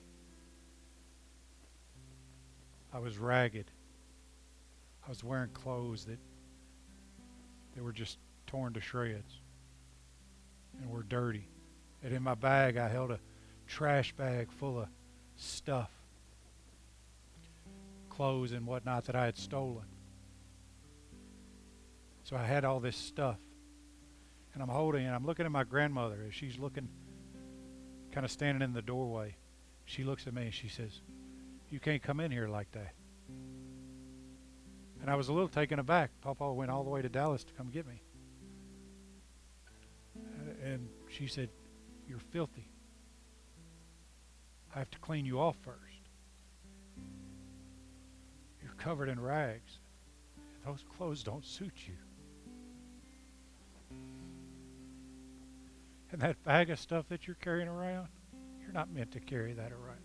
I 2.93 2.99
was 2.99 3.17
ragged. 3.17 3.69
I 5.05 5.09
was 5.09 5.23
wearing 5.23 5.51
clothes 5.51 6.05
that 6.05 6.19
that 7.75 7.83
were 7.83 7.93
just 7.93 8.17
torn 8.47 8.73
to 8.73 8.81
shreds 8.81 9.39
and 10.81 10.89
were 10.89 11.03
dirty. 11.03 11.47
And 12.03 12.13
in 12.13 12.23
my 12.23 12.35
bag 12.35 12.77
I 12.77 12.87
held 12.87 13.11
a 13.11 13.19
trash 13.67 14.11
bag 14.13 14.51
full 14.51 14.79
of 14.79 14.87
stuff, 15.35 15.91
clothes 18.09 18.51
and 18.51 18.65
whatnot 18.65 19.05
that 19.05 19.15
I 19.15 19.25
had 19.25 19.37
stolen. 19.37 19.85
So 22.23 22.35
I 22.35 22.43
had 22.43 22.65
all 22.65 22.79
this 22.79 22.97
stuff. 22.97 23.37
And 24.53 24.63
I'm 24.63 24.69
holding 24.69 25.05
and 25.05 25.15
I'm 25.15 25.25
looking 25.25 25.45
at 25.45 25.51
my 25.51 25.63
grandmother 25.63 26.25
as 26.27 26.33
she's 26.33 26.57
looking 26.57 26.89
kind 28.12 28.26
of 28.26 28.32
standing 28.32 28.62
in 28.62 28.74
the 28.74 28.82
doorway. 28.82 29.36
She 29.86 30.04
looks 30.04 30.28
at 30.28 30.34
me 30.34 30.43
and 30.43 30.54
she 30.54 30.67
says, 30.67 31.02
You 31.69 31.80
can't 31.80 32.02
come 32.02 32.19
in 32.19 32.32
here 32.32 32.48
like 32.48 32.72
that. 32.72 32.93
And 35.02 35.10
I 35.10 35.15
was 35.15 35.30
a 35.30 35.34
little 35.34 35.48
taken 35.48 35.80
aback. 35.80 36.12
Papa 36.22 36.52
went 36.52 36.72
all 36.72 36.84
the 36.84 36.89
way 36.89 37.02
to 37.02 37.10
Dallas 37.10 37.43
to 37.43 37.54
come 37.54 37.69
get 37.69 37.88
me. 37.88 38.02
Uh, 40.17 40.65
and 40.65 40.89
she 41.10 41.28
said, 41.28 41.50
You're 42.08 42.19
filthy. 42.19 42.67
I 44.76 44.80
have 44.80 44.91
to 44.91 45.00
clean 45.00 45.26
you 45.26 45.39
off 45.39 45.58
first. 45.63 45.78
You're 48.62 48.74
covered 48.78 49.10
in 49.10 49.19
rags. 49.19 49.80
Those 50.65 50.84
clothes 50.95 51.24
don't 51.24 51.45
suit 51.45 51.74
you. 51.88 51.95
And 56.12 56.22
that 56.22 56.43
bag 56.43 56.69
of 56.69 56.80
stuff 56.80 57.08
that 57.10 57.28
you're 57.28 57.36
carrying 57.36 57.67
around, 57.67 58.08
you're 58.62 58.72
not 58.72 58.91
meant 58.91 59.12
to 59.12 59.19
carry 59.19 59.54
that 59.54 59.72
around. 59.72 60.00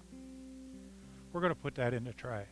We're 1.33 1.41
going 1.41 1.55
to 1.55 1.61
put 1.61 1.75
that 1.77 1.95
in 1.95 2.05
the 2.05 2.13
trash. 2.13 2.47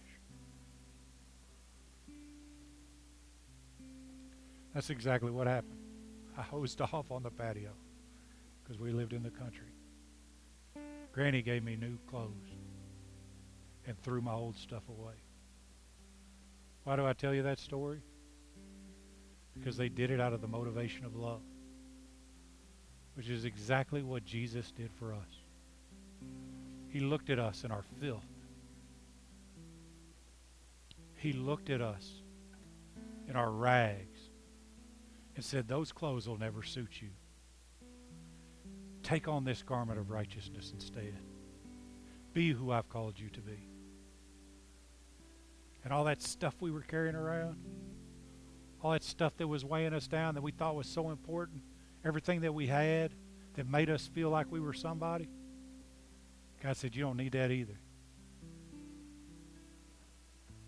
That's 4.74 4.90
exactly 4.90 5.30
what 5.30 5.46
happened. 5.46 5.78
I 6.36 6.42
hosed 6.42 6.80
off 6.80 7.10
on 7.10 7.22
the 7.22 7.30
patio 7.30 7.72
because 8.62 8.80
we 8.80 8.90
lived 8.90 9.12
in 9.12 9.22
the 9.22 9.30
country. 9.30 9.66
Granny 11.12 11.42
gave 11.42 11.62
me 11.62 11.76
new 11.76 11.98
clothes 12.08 12.32
and 13.86 14.00
threw 14.02 14.22
my 14.22 14.32
old 14.32 14.56
stuff 14.56 14.82
away. 14.88 15.14
Why 16.84 16.96
do 16.96 17.06
I 17.06 17.12
tell 17.12 17.34
you 17.34 17.42
that 17.42 17.58
story? 17.58 18.00
Because 19.58 19.76
they 19.76 19.90
did 19.90 20.10
it 20.10 20.20
out 20.20 20.32
of 20.32 20.40
the 20.40 20.48
motivation 20.48 21.04
of 21.04 21.14
love, 21.14 21.42
which 23.14 23.28
is 23.28 23.44
exactly 23.44 24.02
what 24.02 24.24
Jesus 24.24 24.70
did 24.70 24.90
for 24.98 25.12
us. 25.12 25.42
He 26.88 27.00
looked 27.00 27.30
at 27.30 27.38
us 27.38 27.64
in 27.64 27.70
our 27.70 27.84
filth. 28.00 28.26
He 31.16 31.32
looked 31.32 31.70
at 31.70 31.80
us 31.80 32.22
in 33.28 33.36
our 33.36 33.50
rags 33.50 34.18
and 35.36 35.44
said, 35.44 35.68
Those 35.68 35.92
clothes 35.92 36.28
will 36.28 36.38
never 36.38 36.62
suit 36.62 37.00
you. 37.00 37.10
Take 39.02 39.28
on 39.28 39.44
this 39.44 39.62
garment 39.62 39.98
of 39.98 40.10
righteousness 40.10 40.72
instead. 40.72 41.14
Be 42.32 42.52
who 42.52 42.72
I've 42.72 42.88
called 42.88 43.18
you 43.18 43.28
to 43.30 43.40
be. 43.40 43.68
And 45.84 45.92
all 45.92 46.04
that 46.04 46.22
stuff 46.22 46.54
we 46.60 46.70
were 46.70 46.82
carrying 46.82 47.16
around, 47.16 47.56
all 48.82 48.92
that 48.92 49.02
stuff 49.02 49.36
that 49.38 49.48
was 49.48 49.64
weighing 49.64 49.92
us 49.92 50.06
down 50.06 50.34
that 50.34 50.42
we 50.42 50.52
thought 50.52 50.76
was 50.76 50.86
so 50.86 51.10
important, 51.10 51.62
everything 52.04 52.40
that 52.42 52.52
we 52.52 52.66
had 52.66 53.12
that 53.54 53.68
made 53.68 53.90
us 53.90 54.06
feel 54.06 54.30
like 54.30 54.50
we 54.50 54.60
were 54.60 54.72
somebody, 54.72 55.28
God 56.62 56.76
said, 56.76 56.94
You 56.94 57.02
don't 57.02 57.16
need 57.16 57.32
that 57.32 57.50
either. 57.50 57.78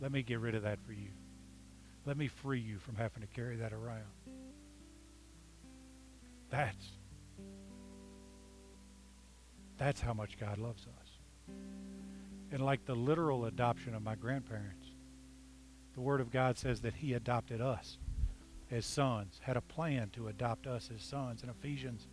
Let 0.01 0.12
me 0.12 0.23
get 0.23 0.40
rid 0.40 0.55
of 0.55 0.62
that 0.64 0.81
for 0.81 0.92
you. 0.92 1.11
Let 2.05 2.16
me 2.16 2.29
free 2.29 2.61
you 2.61 2.79
from 2.79 2.97
having 2.97 3.23
to 3.23 3.29
carry 3.29 3.57
that 3.57 3.73
around. 3.73 4.03
That's 6.51 6.87
that's 9.77 10.01
how 10.01 10.14
much 10.14 10.38
God 10.38 10.59
loves 10.59 10.87
us. 10.87 11.55
And 12.53 12.64
like 12.64 12.85
the 12.85 12.94
literal 12.94 13.47
adoption 13.47 13.94
of 13.94 14.03
my 14.03 14.14
grandparents, 14.14 14.87
the 15.94 16.01
Word 16.01 16.20
of 16.20 16.31
God 16.31 16.57
says 16.59 16.83
that 16.83 16.94
He 16.94 17.14
adopted 17.14 17.61
us 17.61 17.99
as 18.70 18.87
sons, 18.87 19.40
had 19.42 19.57
a 19.57 19.61
plan 19.61 20.11
to 20.11 20.29
adopt 20.29 20.66
us 20.66 20.90
as 20.94 21.03
sons. 21.03 21.42
In 21.42 21.48
Ephesians 21.48 22.07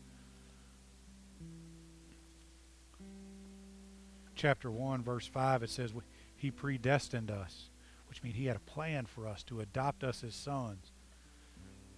chapter 4.36 4.72
1, 4.72 5.04
verse 5.04 5.28
5, 5.28 5.64
it 5.64 5.70
says, 5.70 5.94
He 6.36 6.52
predestined 6.52 7.32
us, 7.32 7.70
which 8.08 8.24
means 8.24 8.36
He 8.36 8.46
had 8.46 8.58
a 8.58 8.72
plan 8.72 9.06
for 9.06 9.28
us 9.28 9.44
to 9.44 9.60
adopt 9.62 10.04
us 10.04 10.24
as 10.24 10.36
sons 10.36 10.92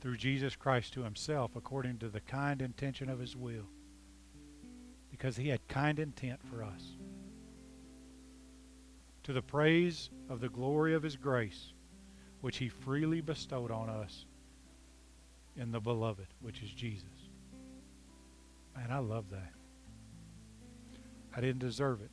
through 0.01 0.17
Jesus 0.17 0.55
Christ 0.55 0.93
to 0.93 1.03
Himself 1.03 1.55
according 1.55 1.97
to 1.99 2.09
the 2.09 2.21
kind 2.21 2.61
intention 2.61 3.09
of 3.09 3.19
His 3.19 3.35
will 3.35 3.67
because 5.13 5.37
he 5.37 5.49
had 5.49 5.65
kind 5.67 5.99
intent 5.99 6.39
for 6.49 6.63
us. 6.63 6.97
To 9.23 9.31
the 9.31 9.43
praise 9.43 10.09
of 10.27 10.41
the 10.41 10.49
glory 10.49 10.95
of 10.95 11.03
his 11.03 11.15
grace, 11.15 11.71
which 12.41 12.57
he 12.57 12.67
freely 12.67 13.21
bestowed 13.21 13.69
on 13.69 13.89
us 13.91 14.25
in 15.55 15.71
the 15.71 15.79
beloved, 15.79 16.27
which 16.41 16.61
is 16.61 16.71
Jesus. 16.71 17.29
Man, 18.75 18.91
I 18.91 18.99
love 18.99 19.29
that. 19.31 19.51
I 21.35 21.41
didn't 21.41 21.59
deserve 21.59 22.01
it. 22.01 22.11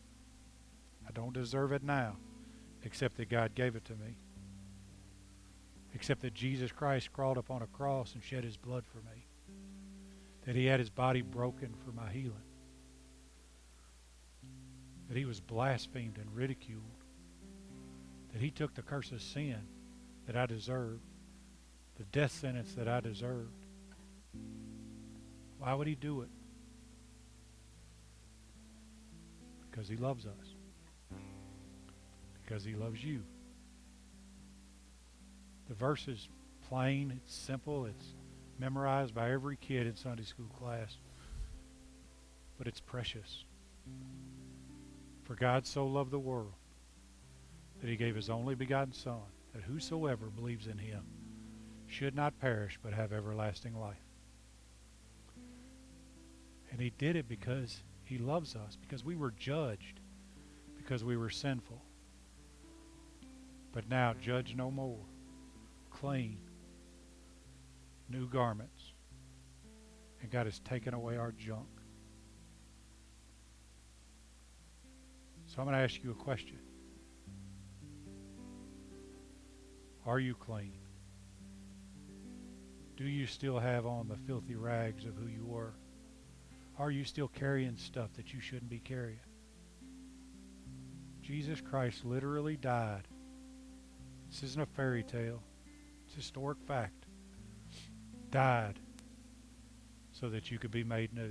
I 1.08 1.12
don't 1.12 1.32
deserve 1.32 1.72
it 1.72 1.82
now, 1.82 2.16
except 2.82 3.16
that 3.16 3.28
God 3.28 3.54
gave 3.54 3.76
it 3.76 3.84
to 3.86 3.94
me. 3.94 4.16
Except 5.94 6.22
that 6.22 6.34
Jesus 6.34 6.70
Christ 6.70 7.12
crawled 7.12 7.38
upon 7.38 7.62
a 7.62 7.66
cross 7.66 8.14
and 8.14 8.22
shed 8.22 8.44
his 8.44 8.56
blood 8.56 8.84
for 8.86 8.98
me. 8.98 9.26
That 10.46 10.54
he 10.54 10.66
had 10.66 10.80
his 10.80 10.90
body 10.90 11.22
broken 11.22 11.74
for 11.84 11.92
my 11.92 12.10
healing 12.10 12.44
that 15.10 15.16
he 15.16 15.24
was 15.24 15.40
blasphemed 15.40 16.18
and 16.18 16.32
ridiculed, 16.32 16.84
that 18.32 18.40
he 18.40 18.48
took 18.48 18.72
the 18.74 18.82
curse 18.82 19.10
of 19.10 19.20
sin 19.20 19.58
that 20.24 20.36
I 20.36 20.46
deserved, 20.46 21.09
the 22.00 22.18
death 22.18 22.32
sentence 22.32 22.72
that 22.72 22.88
I 22.88 23.00
deserved. 23.00 23.66
Why 25.58 25.74
would 25.74 25.86
he 25.86 25.94
do 25.94 26.22
it? 26.22 26.30
Because 29.70 29.86
he 29.86 29.96
loves 29.96 30.24
us. 30.24 31.18
Because 32.42 32.64
he 32.64 32.74
loves 32.74 33.04
you. 33.04 33.20
The 35.68 35.74
verse 35.74 36.08
is 36.08 36.26
plain, 36.70 37.20
it's 37.22 37.34
simple, 37.34 37.84
it's 37.84 38.14
memorized 38.58 39.14
by 39.14 39.30
every 39.30 39.58
kid 39.58 39.86
in 39.86 39.94
Sunday 39.94 40.24
school 40.24 40.48
class, 40.58 40.96
but 42.56 42.66
it's 42.66 42.80
precious. 42.80 43.44
For 45.24 45.34
God 45.34 45.66
so 45.66 45.86
loved 45.86 46.12
the 46.12 46.18
world 46.18 46.54
that 47.82 47.90
he 47.90 47.96
gave 47.96 48.16
his 48.16 48.30
only 48.30 48.54
begotten 48.54 48.94
Son, 48.94 49.20
that 49.52 49.64
whosoever 49.64 50.30
believes 50.30 50.66
in 50.66 50.78
him 50.78 51.04
should 51.90 52.14
not 52.14 52.38
perish 52.40 52.78
but 52.82 52.92
have 52.92 53.12
everlasting 53.12 53.78
life. 53.78 53.96
And 56.70 56.80
he 56.80 56.90
did 56.90 57.16
it 57.16 57.28
because 57.28 57.82
he 58.04 58.16
loves 58.18 58.54
us, 58.54 58.76
because 58.80 59.04
we 59.04 59.16
were 59.16 59.32
judged, 59.32 60.00
because 60.76 61.04
we 61.04 61.16
were 61.16 61.30
sinful. 61.30 61.82
But 63.72 63.88
now, 63.88 64.14
judge 64.20 64.54
no 64.56 64.70
more. 64.70 65.04
Clean. 65.90 66.38
New 68.08 68.28
garments. 68.28 68.92
And 70.22 70.30
God 70.30 70.46
has 70.46 70.60
taken 70.60 70.94
away 70.94 71.16
our 71.16 71.32
junk. 71.32 71.68
So 75.46 75.58
I'm 75.58 75.64
going 75.64 75.76
to 75.76 75.82
ask 75.82 76.02
you 76.02 76.12
a 76.12 76.14
question. 76.14 76.58
Are 80.06 80.20
you 80.20 80.34
clean? 80.34 80.79
Do 83.00 83.08
you 83.08 83.26
still 83.26 83.58
have 83.58 83.86
on 83.86 84.08
the 84.08 84.16
filthy 84.26 84.56
rags 84.56 85.06
of 85.06 85.14
who 85.14 85.26
you 85.26 85.46
were? 85.46 85.72
Are 86.78 86.90
you 86.90 87.04
still 87.04 87.28
carrying 87.28 87.78
stuff 87.78 88.12
that 88.12 88.34
you 88.34 88.42
shouldn't 88.42 88.68
be 88.68 88.78
carrying? 88.78 89.20
Jesus 91.22 91.62
Christ 91.62 92.04
literally 92.04 92.58
died. 92.58 93.08
This 94.28 94.42
isn't 94.42 94.60
a 94.60 94.66
fairy 94.66 95.02
tale. 95.02 95.42
It's 96.04 96.14
historic 96.14 96.58
fact. 96.68 97.06
Died 98.30 98.78
so 100.12 100.28
that 100.28 100.50
you 100.50 100.58
could 100.58 100.70
be 100.70 100.84
made 100.84 101.14
new. 101.14 101.22